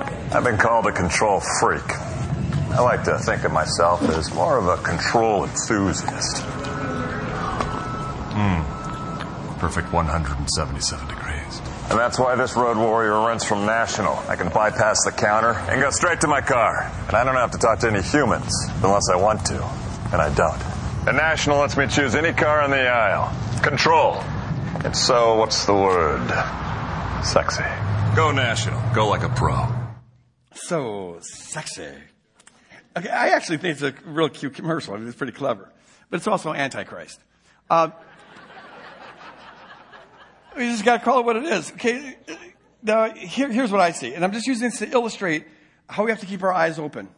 [0.00, 1.84] I've been called a control freak.
[1.90, 6.42] I like to think of myself as more of a control enthusiast.
[8.34, 8.71] Hmm
[9.62, 11.60] perfect 177 degrees.
[11.88, 14.14] And that's why this road warrior rents from National.
[14.28, 16.90] I can bypass the counter and go straight to my car.
[17.06, 19.62] And I don't have to talk to any humans unless I want to.
[20.12, 20.60] And I don't.
[21.06, 23.32] And National lets me choose any car in the aisle.
[23.62, 24.16] Control.
[24.84, 26.26] And so, what's the word?
[27.22, 27.62] Sexy.
[28.16, 28.82] Go National.
[28.92, 29.68] Go like a pro.
[30.54, 31.86] So sexy.
[32.96, 34.94] Okay, I actually think it's a real cute commercial.
[34.94, 35.70] I mean, it's pretty clever.
[36.10, 37.20] But it's also Antichrist.
[37.70, 37.90] Uh,
[40.56, 41.72] we just got to call it what it is.
[41.72, 42.16] Okay.
[42.82, 44.14] Now, here, here's what I see.
[44.14, 45.46] And I'm just using this to illustrate
[45.88, 47.08] how we have to keep our eyes open.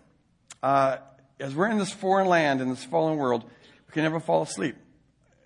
[0.63, 0.99] Uh,
[1.41, 4.77] as we're in this foreign land, in this fallen world, we can never fall asleep.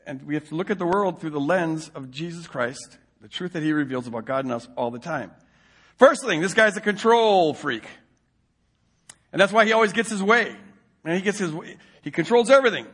[0.06, 3.28] And we have to look at the world through the lens of Jesus Christ, the
[3.28, 5.30] truth that he reveals about God and us all the time.
[5.98, 7.84] First thing, this guy's a control freak.
[9.32, 10.56] And that's why he always gets his way.
[11.04, 11.76] And he gets his way.
[12.02, 12.86] He controls everything.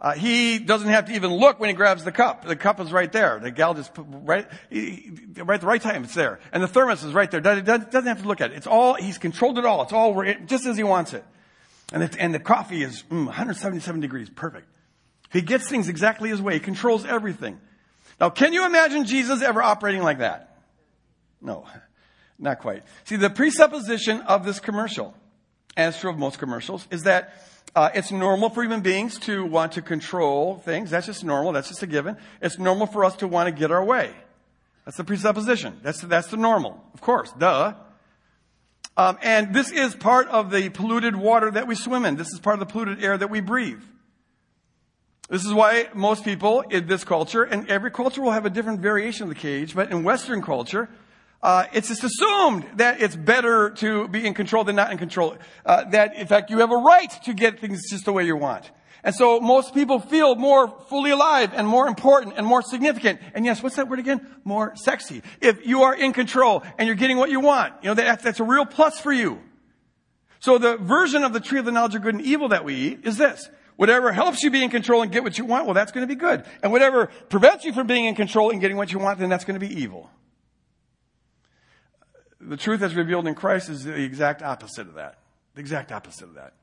[0.00, 2.46] Uh, he doesn't have to even look when he grabs the cup.
[2.46, 3.38] The cup is right there.
[3.38, 6.04] The gal just put right, right the right time.
[6.04, 7.40] It's there, and the thermos is right there.
[7.40, 8.56] Doesn't, doesn't have to look at it.
[8.56, 9.82] It's all he's controlled it all.
[9.82, 11.24] It's all just as he wants it.
[11.92, 14.66] And it, and the coffee is mm, 177 degrees, perfect.
[15.32, 16.54] He gets things exactly his way.
[16.54, 17.60] He controls everything.
[18.20, 20.56] Now, can you imagine Jesus ever operating like that?
[21.40, 21.66] No,
[22.38, 22.84] not quite.
[23.04, 25.14] See, the presupposition of this commercial,
[25.76, 27.34] as true of most commercials, is that
[27.74, 30.90] uh, it's normal for human beings to want to control things.
[30.90, 31.52] That's just normal.
[31.52, 32.16] That's just a given.
[32.42, 34.12] It's normal for us to want to get our way.
[34.84, 35.78] That's the presupposition.
[35.82, 36.82] That's, that's the normal.
[36.94, 37.32] Of course.
[37.32, 37.74] Duh.
[38.96, 42.16] Um, and this is part of the polluted water that we swim in.
[42.16, 43.82] This is part of the polluted air that we breathe.
[45.28, 48.80] This is why most people in this culture, and every culture will have a different
[48.80, 50.88] variation of the cage, but in Western culture,
[51.42, 55.36] uh, it's just assumed that it's better to be in control than not in control.
[55.64, 58.36] Uh, that, in fact, you have a right to get things just the way you
[58.36, 58.70] want.
[59.02, 63.20] And so most people feel more fully alive and more important and more significant.
[63.34, 64.26] And yes, what's that word again?
[64.44, 65.22] More sexy.
[65.40, 68.40] If you are in control and you're getting what you want, you know, that, that's
[68.40, 69.40] a real plus for you.
[70.40, 72.74] So the version of the tree of the knowledge of good and evil that we
[72.74, 73.48] eat is this.
[73.76, 76.14] Whatever helps you be in control and get what you want, well, that's going to
[76.14, 76.44] be good.
[76.62, 79.46] And whatever prevents you from being in control and getting what you want, then that's
[79.46, 80.10] going to be evil
[82.40, 85.18] the truth that's revealed in Christ is the exact opposite of that.
[85.54, 86.54] The exact opposite of that.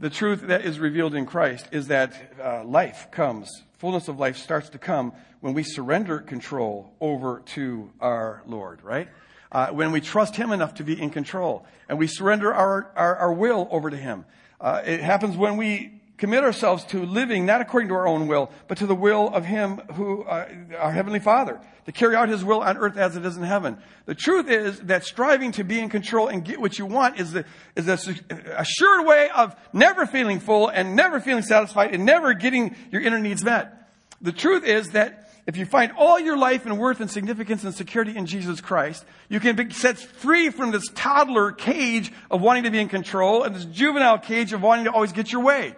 [0.00, 4.36] The truth that is revealed in Christ is that uh, life comes, fullness of life
[4.36, 9.08] starts to come when we surrender control over to our Lord, right?
[9.50, 13.16] Uh, when we trust Him enough to be in control and we surrender our, our,
[13.16, 14.24] our will over to Him.
[14.60, 18.50] Uh, it happens when we commit ourselves to living not according to our own will,
[18.66, 22.44] but to the will of Him who, uh, our Heavenly Father, to carry out His
[22.44, 23.78] will on earth as it is in heaven.
[24.04, 27.32] The truth is that striving to be in control and get what you want is
[27.32, 27.44] the,
[27.76, 28.14] is a,
[28.56, 33.00] a sure way of never feeling full and never feeling satisfied and never getting your
[33.00, 33.90] inner needs met.
[34.20, 37.74] The truth is that if you find all your life and worth and significance and
[37.74, 42.64] security in Jesus Christ, you can be set free from this toddler cage of wanting
[42.64, 45.74] to be in control and this juvenile cage of wanting to always get your way.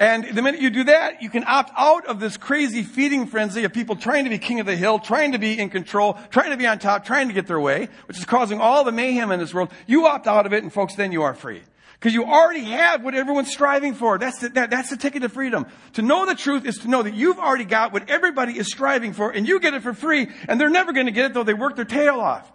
[0.00, 3.64] And the minute you do that, you can opt out of this crazy feeding frenzy
[3.64, 6.50] of people trying to be king of the hill, trying to be in control, trying
[6.50, 9.32] to be on top, trying to get their way, which is causing all the mayhem
[9.32, 9.72] in this world.
[9.86, 11.62] You opt out of it and folks, then you are free.
[11.94, 14.18] Because you already have what everyone's striving for.
[14.18, 15.66] That's the, that, that's the ticket to freedom.
[15.94, 19.12] To know the truth is to know that you've already got what everybody is striving
[19.12, 21.42] for and you get it for free and they're never going to get it though
[21.42, 22.48] they work their tail off.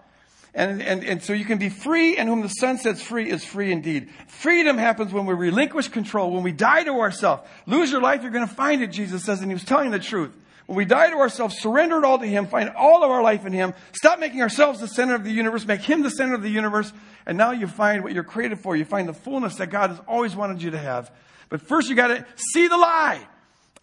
[0.56, 3.44] And, and, and so you can be free, and whom the Son sets free is
[3.44, 4.12] free indeed.
[4.28, 7.42] Freedom happens when we relinquish control, when we die to ourselves.
[7.66, 10.00] Lose your life, you're going to find it, Jesus says, and he was telling the
[10.00, 10.32] truth.
[10.66, 13.46] When we die to ourselves, surrender it all to Him, find all of our life
[13.46, 16.42] in Him, stop making ourselves the center of the universe, make Him the center of
[16.42, 16.94] the universe,
[17.26, 18.76] and now you find what you're created for.
[18.76, 21.12] You find the fullness that God has always wanted you to have.
[21.50, 23.28] But first you gotta see the lie.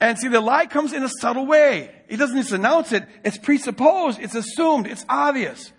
[0.00, 1.90] And see, the lie comes in a subtle way.
[2.08, 3.04] He doesn't just announce it.
[3.22, 4.18] It's presupposed.
[4.18, 4.86] It's assumed.
[4.86, 5.72] It's obvious.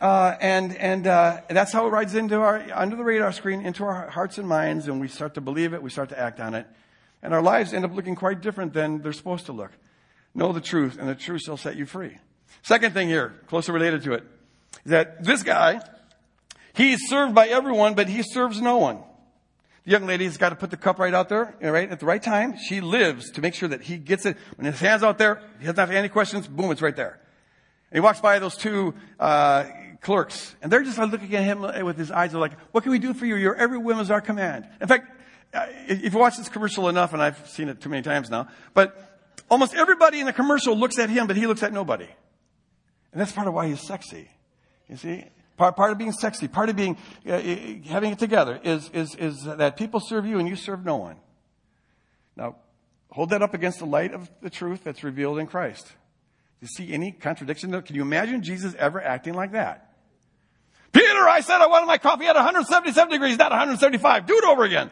[0.00, 3.82] Uh, and and uh, that's how it rides into our under the radar screen into
[3.84, 5.82] our hearts and minds, and we start to believe it.
[5.82, 6.66] We start to act on it,
[7.22, 9.70] and our lives end up looking quite different than they're supposed to look.
[10.34, 12.18] Know the truth, and the truth shall set you free.
[12.62, 14.24] Second thing here, closely related to it,
[14.84, 15.80] is that this guy,
[16.74, 18.98] he's served by everyone, but he serves no one.
[19.84, 22.22] The young lady's got to put the cup right out there, right, at the right
[22.22, 22.58] time.
[22.58, 24.36] She lives to make sure that he gets it.
[24.56, 27.20] When his hand's out there, he doesn't have any questions, boom, it's right there.
[27.90, 29.64] And he walks by those two, uh,
[30.06, 32.32] clerks, and they're just looking at him eh, with his eyes.
[32.32, 33.34] Like, "What can we do for you?
[33.34, 35.10] Your every whim is our command." In fact,
[35.88, 38.88] if you watch this commercial enough, and I've seen it too many times now, but
[39.50, 42.08] almost everybody in the commercial looks at him, but he looks at nobody,
[43.12, 44.30] and that's part of why he's sexy.
[44.88, 45.24] You see,
[45.56, 46.96] part part of being sexy, part of being
[47.28, 47.40] uh,
[47.90, 51.16] having it together is is is that people serve you and you serve no one.
[52.36, 52.56] Now,
[53.10, 55.86] hold that up against the light of the truth that's revealed in Christ.
[55.86, 55.92] Do
[56.60, 57.72] you see any contradiction?
[57.82, 59.85] Can you imagine Jesus ever acting like that?
[60.96, 64.24] Peter, I said I wanted my coffee at 177 degrees, not 175.
[64.24, 64.90] Do it over again.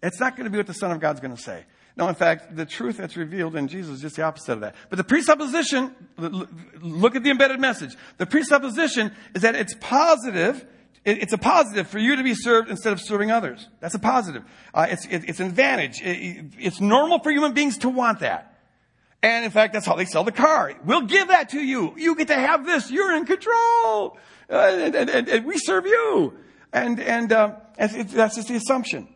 [0.00, 1.64] It's not going to be what the Son of God's going to say.
[1.96, 4.76] No, in fact, the truth that's revealed in Jesus is just the opposite of that.
[4.88, 7.96] But the presupposition, look at the embedded message.
[8.18, 10.64] The presupposition is that it's positive.
[11.04, 13.68] It's a positive for you to be served instead of serving others.
[13.80, 14.44] That's a positive.
[14.72, 16.00] Uh, it's, it's an advantage.
[16.04, 18.60] It's normal for human beings to want that.
[19.22, 20.72] And in fact, that's how they sell the car.
[20.84, 21.94] We'll give that to you.
[21.96, 22.92] You get to have this.
[22.92, 24.18] You're in control.
[24.50, 26.34] Uh, and, and, and, and, we serve you.
[26.72, 29.08] And, and, uh, it, that's just the assumption.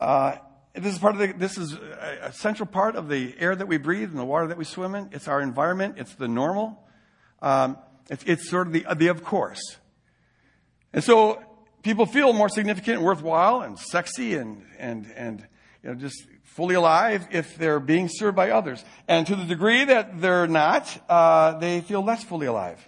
[0.00, 0.36] Uh,
[0.74, 3.78] this is part of the, this is a, central part of the air that we
[3.78, 5.10] breathe and the water that we swim in.
[5.12, 5.96] It's our environment.
[5.98, 6.82] It's the normal.
[7.42, 7.78] Um,
[8.10, 9.60] it's, it's sort of the, the of course.
[10.92, 11.42] And so
[11.82, 15.46] people feel more significant and worthwhile and sexy and, and, and,
[15.82, 18.84] you know, just fully alive if they're being served by others.
[19.08, 22.86] And to the degree that they're not, uh, they feel less fully alive.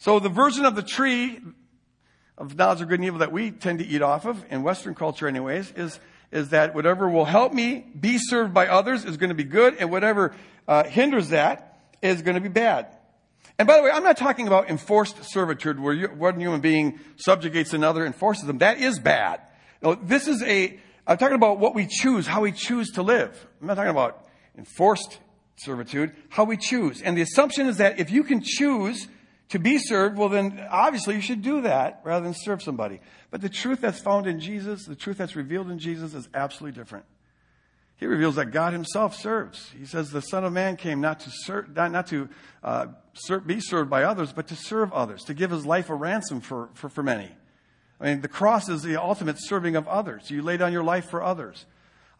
[0.00, 1.40] So the version of the tree
[2.38, 4.94] of knowledge of good and evil that we tend to eat off of, in Western
[4.94, 6.00] culture anyways, is,
[6.32, 9.76] is that whatever will help me be served by others is going to be good,
[9.78, 10.34] and whatever
[10.66, 12.96] uh, hinders that is going to be bad.
[13.58, 16.98] And by the way, I'm not talking about enforced servitude where you, one human being
[17.16, 18.56] subjugates another and forces them.
[18.58, 19.42] That is bad.
[19.82, 23.46] No, this is a, I'm talking about what we choose, how we choose to live.
[23.60, 25.18] I'm not talking about enforced
[25.56, 27.02] servitude, how we choose.
[27.02, 29.06] And the assumption is that if you can choose
[29.50, 33.00] to be served, well, then obviously you should do that rather than serve somebody.
[33.30, 36.78] But the truth that's found in Jesus, the truth that's revealed in Jesus is absolutely
[36.78, 37.04] different.
[37.96, 39.70] He reveals that God himself serves.
[39.78, 42.28] He says the Son of Man came not to, serve, not, not to
[42.64, 42.86] uh,
[43.44, 46.70] be served by others, but to serve others, to give his life a ransom for,
[46.74, 47.30] for, for many.
[48.00, 50.30] I mean, the cross is the ultimate serving of others.
[50.30, 51.66] You lay down your life for others.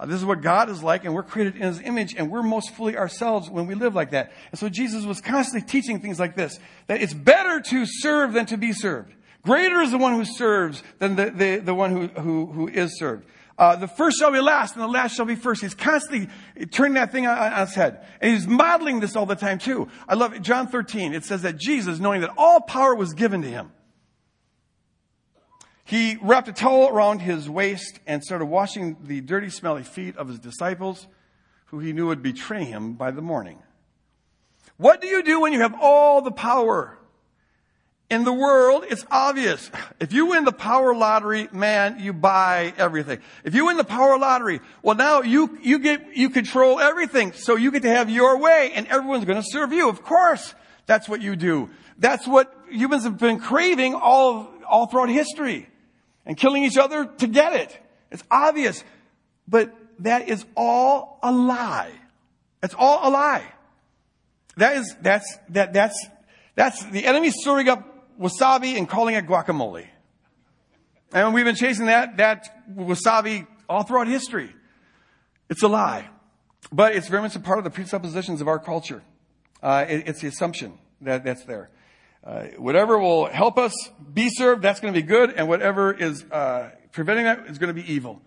[0.01, 2.43] Uh, this is what God is like, and we're created in His image, and we're
[2.43, 4.33] most fully ourselves when we live like that.
[4.51, 8.47] And so Jesus was constantly teaching things like this, that it's better to serve than
[8.47, 9.13] to be served.
[9.43, 12.99] Greater is the one who serves than the, the, the one who, who, who is
[12.99, 13.27] served.
[13.59, 15.61] Uh, the first shall be last, and the last shall be first.
[15.61, 16.29] He's constantly
[16.71, 18.07] turning that thing on, on his head.
[18.23, 19.89] And he's modeling this all the time, too.
[20.09, 20.41] I love it.
[20.41, 23.71] John 13, it says that Jesus, knowing that all power was given to him,
[25.91, 30.29] he wrapped a towel around his waist and started washing the dirty, smelly feet of
[30.29, 31.09] his disciples,
[31.67, 33.59] who he knew would betray him by the morning.
[34.77, 36.97] What do you do when you have all the power?
[38.09, 39.69] In the world, it's obvious.
[39.99, 43.19] If you win the power lottery, man, you buy everything.
[43.43, 47.33] If you win the power lottery, well now you, you get, you control everything.
[47.33, 49.89] So you get to have your way and everyone's going to serve you.
[49.89, 50.55] Of course,
[50.87, 51.69] that's what you do.
[51.99, 55.67] That's what humans have been craving all, all throughout history
[56.27, 57.79] and killing each other to get it.
[58.11, 58.83] It's obvious.
[59.49, 61.93] But that is all a lie.
[62.63, 63.45] It's all a lie.
[64.57, 66.07] That is, that's, that, that's,
[66.55, 69.87] that's the enemy stirring up wasabi and calling it guacamole.
[71.13, 74.55] And we've been chasing that, that wasabi all throughout history.
[75.49, 76.09] It's a lie.
[76.73, 79.03] But it's very much a part of the presuppositions of our culture.
[79.63, 81.71] Uh, it, it's the assumption that, that's there.
[82.23, 83.73] Uh, whatever will help us
[84.13, 87.75] be served, that's going to be good, and whatever is uh, preventing that is going
[87.75, 88.21] to be evil.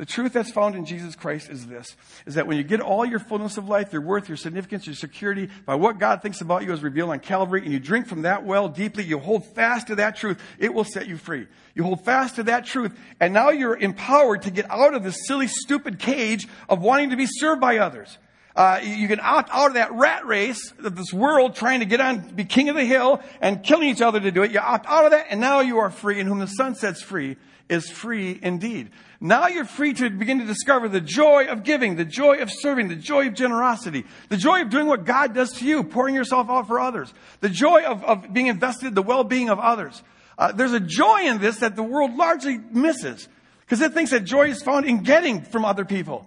[0.00, 1.94] The truth that's found in Jesus Christ is this,
[2.24, 4.94] is that when you get all your fullness of life, your worth, your significance, your
[4.94, 8.22] security, by what God thinks about you as revealed on Calvary, and you drink from
[8.22, 11.48] that well deeply, you hold fast to that truth, it will set you free.
[11.74, 15.26] You hold fast to that truth, and now you're empowered to get out of this
[15.26, 18.16] silly, stupid cage of wanting to be served by others.
[18.60, 21.98] Uh, you can opt out of that rat race of this world trying to get
[21.98, 24.50] on, be king of the hill and killing each other to do it.
[24.50, 27.00] You opt out of that and now you are free and whom the Son sets
[27.00, 27.38] free
[27.70, 28.90] is free indeed.
[29.18, 32.88] Now you're free to begin to discover the joy of giving, the joy of serving,
[32.88, 36.50] the joy of generosity, the joy of doing what God does to you, pouring yourself
[36.50, 40.02] out for others, the joy of, of being invested in the well-being of others.
[40.36, 43.26] Uh, there's a joy in this that the world largely misses
[43.60, 46.26] because it thinks that joy is found in getting from other people.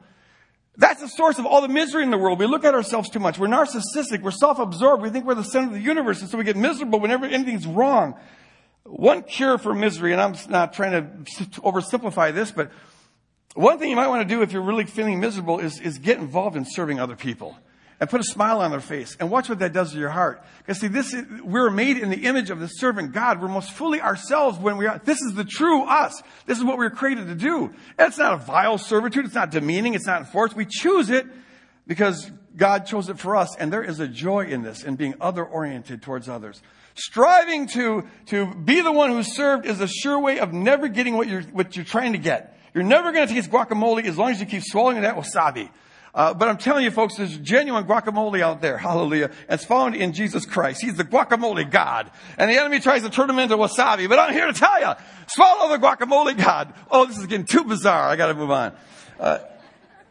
[0.76, 2.40] That's the source of all the misery in the world.
[2.40, 3.38] We look at ourselves too much.
[3.38, 4.22] We're narcissistic.
[4.22, 5.04] We're self-absorbed.
[5.04, 7.68] We think we're the center of the universe, and so we get miserable whenever anything's
[7.68, 8.16] wrong.
[8.84, 12.72] One cure for misery, and I'm not trying to oversimplify this, but
[13.54, 16.18] one thing you might want to do if you're really feeling miserable is, is get
[16.18, 17.56] involved in serving other people
[18.00, 20.44] and put a smile on their face and watch what that does to your heart.
[20.60, 23.42] Because see, this is, we're made in the image of the servant God.
[23.42, 25.00] We're most fully ourselves when we are.
[25.04, 26.22] This is the true us.
[26.46, 27.66] This is what we were created to do.
[27.98, 29.26] And it's not a vile servitude.
[29.26, 29.94] It's not demeaning.
[29.94, 30.56] It's not enforced.
[30.56, 31.26] We choose it
[31.88, 33.56] because God chose it for us.
[33.58, 36.62] And there is a joy in this, in being other oriented towards others.
[36.96, 41.16] Striving to, to be the one who's served is a sure way of never getting
[41.16, 42.58] what you're, what you're trying to get.
[42.74, 45.70] You're never going to taste guacamole as long as you keep swallowing that wasabi.
[46.14, 48.78] Uh, but I'm telling you folks, there's genuine guacamole out there.
[48.78, 49.32] Hallelujah.
[49.50, 50.82] It's found in Jesus Christ.
[50.82, 52.12] He's the guacamole God.
[52.38, 54.08] And the enemy tries to turn him into wasabi.
[54.08, 54.94] But I'm here to tell you,
[55.28, 56.74] swallow the guacamole God.
[56.92, 58.08] Oh, this is getting too bizarre.
[58.08, 58.74] I gotta move on.
[59.20, 59.40] Uh,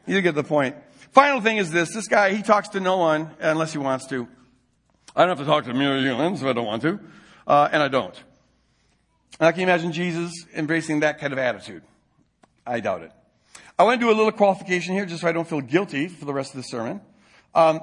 [0.06, 0.74] you get the point.
[1.12, 1.94] Final thing is this.
[1.94, 4.26] This guy, he talks to no one unless he wants to.
[5.14, 6.98] I don't have to talk to humans if I don't want to,
[7.46, 8.14] uh, and I don't.
[9.38, 11.82] I can you imagine Jesus embracing that kind of attitude.
[12.66, 13.12] I doubt it.
[13.82, 16.24] I want to do a little qualification here just so I don't feel guilty for
[16.24, 17.00] the rest of the sermon.
[17.52, 17.80] Um,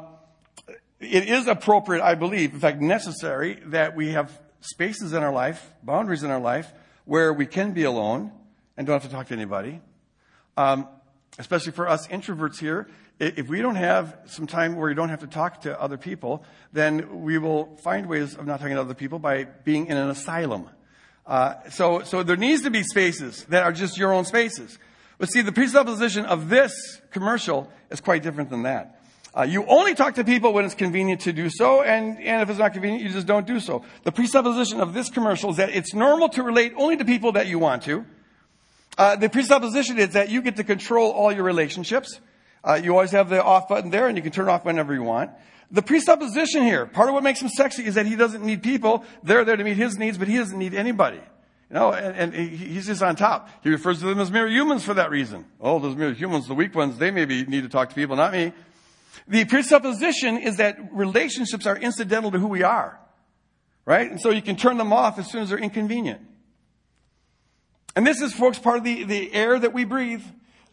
[1.01, 4.31] it is appropriate, I believe, in fact, necessary that we have
[4.61, 6.71] spaces in our life, boundaries in our life,
[7.03, 8.31] where we can be alone
[8.77, 9.81] and don't have to talk to anybody.
[10.55, 10.87] Um,
[11.37, 12.87] especially for us introverts here,
[13.19, 16.45] if we don't have some time where you don't have to talk to other people,
[16.71, 20.09] then we will find ways of not talking to other people by being in an
[20.09, 20.69] asylum.
[21.27, 24.79] Uh, so, so there needs to be spaces that are just your own spaces.
[25.19, 26.73] But see, the presupposition of this
[27.11, 28.99] commercial is quite different than that.
[29.37, 32.49] Uh, you only talk to people when it's convenient to do so, and, and if
[32.49, 33.83] it's not convenient, you just don't do so.
[34.03, 37.45] The presupposition of this commercial is that it's normal to relate only to people that
[37.45, 38.05] you want to.
[38.97, 42.19] Uh, the presupposition is that you get to control all your relationships.
[42.63, 44.93] Uh, you always have the off button there and you can turn it off whenever
[44.93, 45.31] you want.
[45.71, 49.05] The presupposition here, part of what makes him sexy is that he doesn't need people.
[49.21, 51.21] They're there to meet his needs, but he doesn't need anybody.
[51.69, 53.49] You know, and, and he's just on top.
[53.63, 55.45] He refers to them as mere humans for that reason.
[55.61, 58.33] Oh, those mere humans, the weak ones, they maybe need to talk to people, not
[58.33, 58.53] me.
[59.27, 62.99] The presupposition is that relationships are incidental to who we are.
[63.85, 64.09] Right?
[64.09, 66.21] And so you can turn them off as soon as they're inconvenient.
[67.95, 70.23] And this is, folks, part of the, the air that we breathe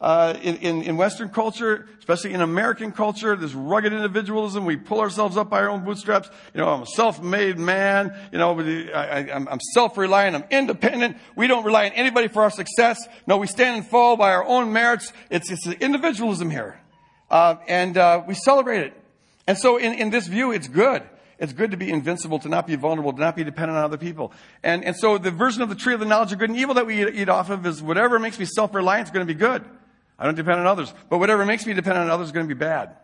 [0.01, 4.67] uh, in, in, in, Western culture, especially in American culture, this rugged individualism.
[4.67, 6.29] We pull ourselves up by our own bootstraps.
[6.53, 8.15] You know, I'm a self-made man.
[8.31, 10.37] You know, I, am self-reliant.
[10.37, 11.17] I'm independent.
[11.35, 12.99] We don't rely on anybody for our success.
[13.27, 15.15] No, we stand and fall by our own merits.
[15.31, 16.79] It's, it's individualism here.
[17.31, 19.03] Uh, and uh, we celebrate it.
[19.47, 21.03] And so in, in this view, it's good.
[21.39, 23.99] It's good to be invincible, to not be vulnerable, to not be dependent on other
[23.99, 24.33] people.
[24.63, 26.75] And, and so the version of the tree of the knowledge of good and evil
[26.75, 29.39] that we eat, eat off of is whatever makes me self-reliant is going to be
[29.39, 29.65] good.
[30.19, 30.93] I don't depend on others.
[31.09, 32.97] But whatever makes me depend on others is going to be bad.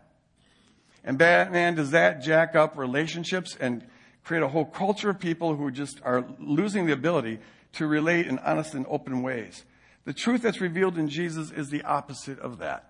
[1.03, 3.85] And bad, man, does that jack up relationships and
[4.23, 7.39] create a whole culture of people who just are losing the ability
[7.73, 9.65] to relate in honest and open ways.
[10.05, 12.89] The truth that's revealed in Jesus is the opposite of that.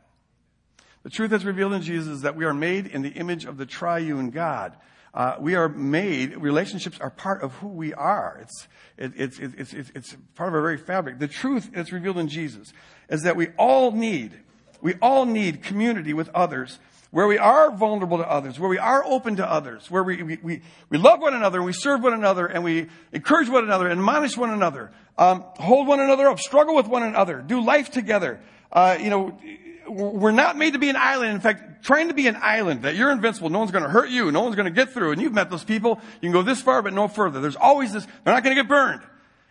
[1.03, 3.57] The truth that's revealed in Jesus is that we are made in the image of
[3.57, 4.75] the triune God.
[5.13, 8.39] Uh, we are made, relationships are part of who we are.
[8.41, 11.19] It's, it, it's, it's, it's, it's part of our very fabric.
[11.19, 12.73] The truth that's revealed in Jesus
[13.09, 14.39] is that we all need,
[14.81, 16.79] we all need community with others
[17.11, 20.39] where we are vulnerable to others, where we are open to others, where we, we,
[20.41, 23.87] we, we love one another, and we serve one another, and we encourage one another,
[23.87, 27.91] and admonish one another, um, hold one another up, struggle with one another, do life
[27.91, 28.41] together.
[28.71, 29.37] Uh, you know,
[29.87, 31.33] we're not made to be an island.
[31.33, 34.09] In fact, trying to be an island, that you're invincible, no one's going to hurt
[34.09, 36.41] you, no one's going to get through, and you've met those people, you can go
[36.41, 37.41] this far, but no further.
[37.41, 39.01] There's always this, they're not going to get burned.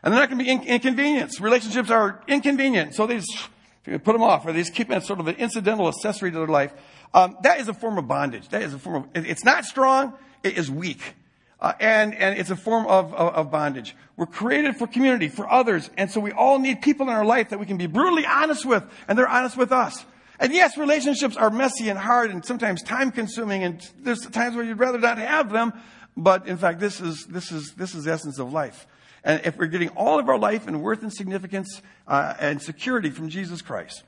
[0.03, 1.41] And they're not to be in, inconvenience.
[1.41, 3.49] Relationships are inconvenient, so they just
[3.85, 6.39] put them off, or they just keep it as sort of an incidental accessory to
[6.39, 6.73] their life.
[7.15, 8.49] Um, that is a form of bondage.
[8.49, 11.15] That is a form of, it's not strong, it is weak.
[11.61, 13.95] Uh, and, and it's a form of, of, of, bondage.
[14.17, 17.51] We're created for community, for others, and so we all need people in our life
[17.51, 20.05] that we can be brutally honest with, and they're honest with us.
[20.43, 24.65] And yes, relationships are messy and hard and sometimes time consuming, and there's times where
[24.65, 25.73] you'd rather not have them,
[26.17, 28.89] but in fact, this is, this is, this is the essence of life.
[29.23, 33.11] And if we're getting all of our life and worth and significance uh, and security
[33.11, 34.03] from Jesus Christ,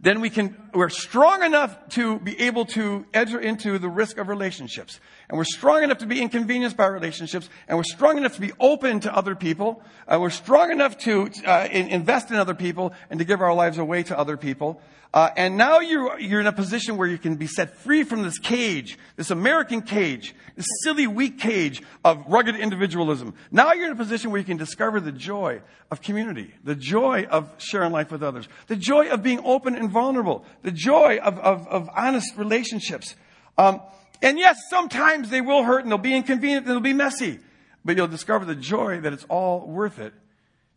[0.00, 4.26] then we can, we're strong enough to be able to enter into the risk of
[4.26, 4.98] relationships.
[5.28, 7.48] And we're strong enough to be inconvenienced by relationships.
[7.66, 9.82] And we're strong enough to be open to other people.
[10.06, 13.54] Uh, we're strong enough to uh, in, invest in other people and to give our
[13.54, 14.80] lives away to other people.
[15.14, 18.22] Uh, and now you're, you're in a position where you can be set free from
[18.22, 23.32] this cage, this American cage, this silly, weak cage of rugged individualism.
[23.52, 27.26] Now you're in a position where you can discover the joy of community, the joy
[27.30, 31.38] of sharing life with others, the joy of being open and vulnerable, the joy of,
[31.38, 33.14] of, of honest relationships.
[33.56, 33.82] Um,
[34.24, 37.38] and yes, sometimes they will hurt and they'll be inconvenient and they'll be messy,
[37.84, 40.14] but you'll discover the joy that it's all worth it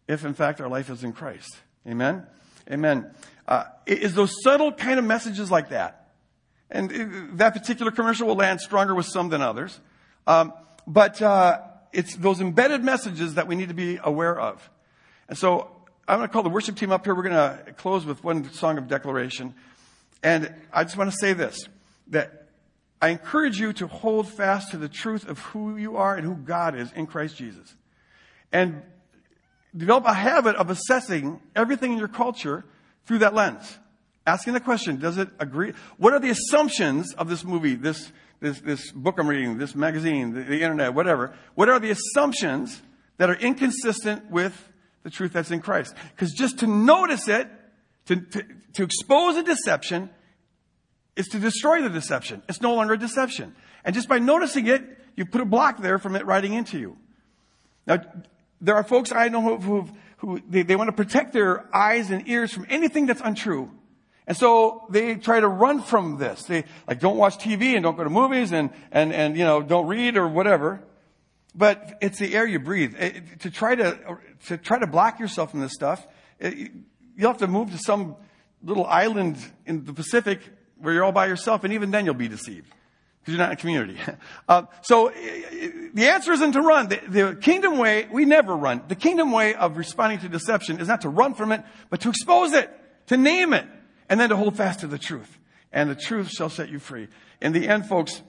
[0.08, 1.58] if, in fact, our life is in Christ.
[1.88, 2.28] Amen?
[2.70, 3.12] Amen
[3.48, 6.10] uh, is those subtle kind of messages like that.
[6.70, 9.80] And that particular commercial will land stronger with some than others.
[10.26, 10.52] Um,
[10.86, 11.62] but uh,
[11.93, 14.70] it's those embedded messages that we need to be aware of.
[15.30, 15.72] And so
[16.08, 17.16] I'm going to call the worship team up here.
[17.16, 19.54] We're going to close with one song of declaration.
[20.22, 21.70] And I just want to say this
[22.08, 22.37] that
[23.02, 26.36] I encourage you to hold fast to the truth of who you are and who
[26.36, 27.76] God is in Christ Jesus.
[28.52, 28.82] And
[29.76, 32.66] develop a habit of assessing everything in your culture
[33.06, 33.78] through that lens.
[34.26, 35.74] Asking the question, does it agree?
[35.98, 40.34] What are the assumptions of this movie, this, this, this book I'm reading, this magazine,
[40.34, 41.34] the, the internet, whatever?
[41.56, 42.82] What are the assumptions
[43.18, 44.70] that are inconsistent with
[45.04, 45.93] the truth that's in Christ?
[46.16, 47.48] Because just to notice it,
[48.08, 48.43] to, to,
[48.74, 50.10] to expose a deception,
[51.18, 52.41] is to destroy the deception.
[52.47, 53.55] It's no longer a deception.
[53.84, 54.84] And just by noticing it,
[55.15, 56.97] you put a block there from it riding into you.
[57.86, 58.03] Now,
[58.61, 62.28] there are folks I know who've who they, they want to protect their eyes and
[62.28, 63.72] ears from anything that's untrue.
[64.26, 66.43] And so they try to run from this.
[66.43, 69.61] They like don't watch TV and don't go to movies and and and you know
[69.61, 70.82] don't read or whatever.
[71.55, 72.95] But it's the air you breathe.
[72.99, 76.05] It, to try to to try to block yourself from this stuff,
[76.39, 76.72] it,
[77.15, 78.15] you'll have to move to some
[78.63, 80.41] little island in the Pacific
[80.80, 82.68] where you're all by yourself, and even then you'll be deceived
[83.28, 83.98] because you're not in a community.
[84.50, 85.10] Uh, so
[85.94, 86.88] the answer isn't to run.
[86.88, 88.82] The, the, kingdom way, we never run.
[88.88, 92.10] The kingdom way of responding to deception is not to run from it, but to
[92.10, 92.70] expose it,
[93.08, 93.66] to name it,
[94.08, 95.38] and then to hold fast to the truth.
[95.74, 97.10] And the truth shall set you free.
[97.42, 98.22] In the end, folks,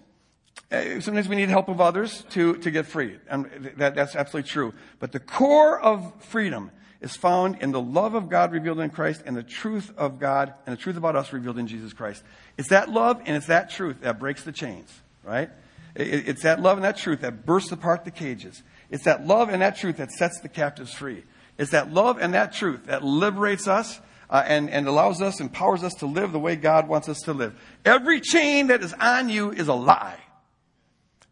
[0.72, 3.18] uh, sometimes we need help of others to, to get free.
[3.30, 4.74] And that, that's absolutely true.
[4.98, 9.22] But the core of freedom is found in the love of God revealed in Christ
[9.24, 12.22] and the truth of God and the truth about us revealed in Jesus Christ.
[12.56, 14.92] It's that love and it's that truth that breaks the chains,
[15.22, 15.50] right?
[15.94, 18.62] It's that love and that truth that bursts apart the cages.
[18.90, 21.24] It's that love and that truth that sets the captives free.
[21.56, 25.82] It's that love and that truth that liberates us uh, and, and allows us, empowers
[25.82, 27.58] us to live the way God wants us to live.
[27.84, 30.18] Every chain that is on you is a lie.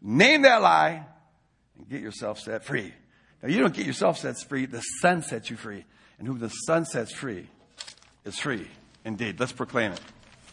[0.01, 1.05] Name that lie
[1.77, 2.93] and get yourself set free.
[3.41, 5.85] Now, you don't get yourself set free, the Son sets you free.
[6.19, 7.47] And who the Son sets free
[8.25, 8.67] is free
[9.05, 9.39] indeed.
[9.39, 10.01] Let's proclaim it.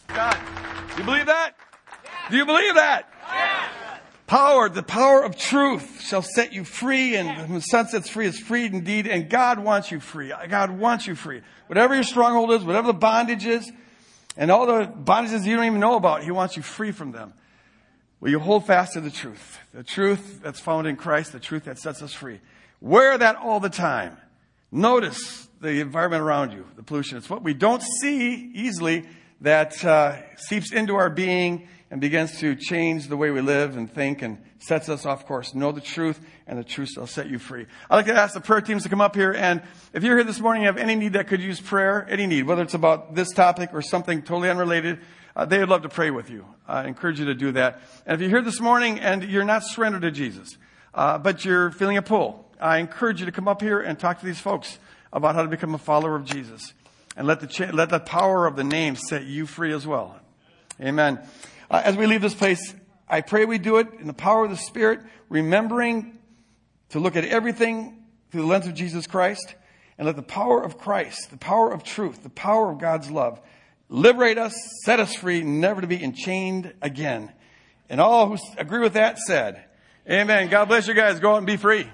[0.07, 0.37] God,
[0.91, 1.55] do you believe that?
[2.29, 3.11] Do you believe that?
[4.27, 8.25] Power, the power of truth shall set you free, and whom the Son sets free
[8.25, 10.33] is freed indeed, and God wants you free.
[10.49, 11.41] God wants you free.
[11.67, 13.71] Whatever your stronghold is, whatever the bondage is,
[14.35, 17.33] and all the bondages you don't even know about, He wants you free from them.
[18.19, 19.59] Will you hold fast to the truth?
[19.73, 22.39] The truth that's found in Christ, the truth that sets us free.
[22.85, 24.15] Wear that all the time.
[24.71, 27.17] Notice the environment around you, the pollution.
[27.17, 29.07] It's what we don't see easily
[29.41, 33.91] that uh, seeps into our being and begins to change the way we live and
[33.91, 35.55] think and sets us off course.
[35.55, 37.65] Know the truth, and the truth shall set you free.
[37.89, 40.23] I'd like to ask the prayer teams to come up here, and if you're here
[40.23, 42.75] this morning and you have any need that could use prayer, any need, whether it's
[42.75, 44.99] about this topic or something totally unrelated,
[45.35, 46.45] uh, they would love to pray with you.
[46.67, 47.81] I encourage you to do that.
[48.05, 50.55] And if you're here this morning and you're not surrendered to Jesus,
[50.93, 54.19] uh, but you're feeling a pull, I encourage you to come up here and talk
[54.19, 54.79] to these folks
[55.11, 56.73] about how to become a follower of Jesus.
[57.17, 60.19] And let the, cha- let the power of the name set you free as well.
[60.81, 61.19] Amen.
[61.69, 62.75] Uh, as we leave this place,
[63.07, 64.99] I pray we do it in the power of the Spirit,
[65.29, 66.17] remembering
[66.89, 69.55] to look at everything through the lens of Jesus Christ,
[69.97, 73.39] and let the power of Christ, the power of truth, the power of God's love,
[73.87, 74.53] liberate us,
[74.83, 77.31] set us free, never to be enchained again.
[77.89, 79.63] And all who agree with that said,
[80.09, 80.49] Amen.
[80.49, 81.19] God bless you guys.
[81.19, 81.87] Go out and be free.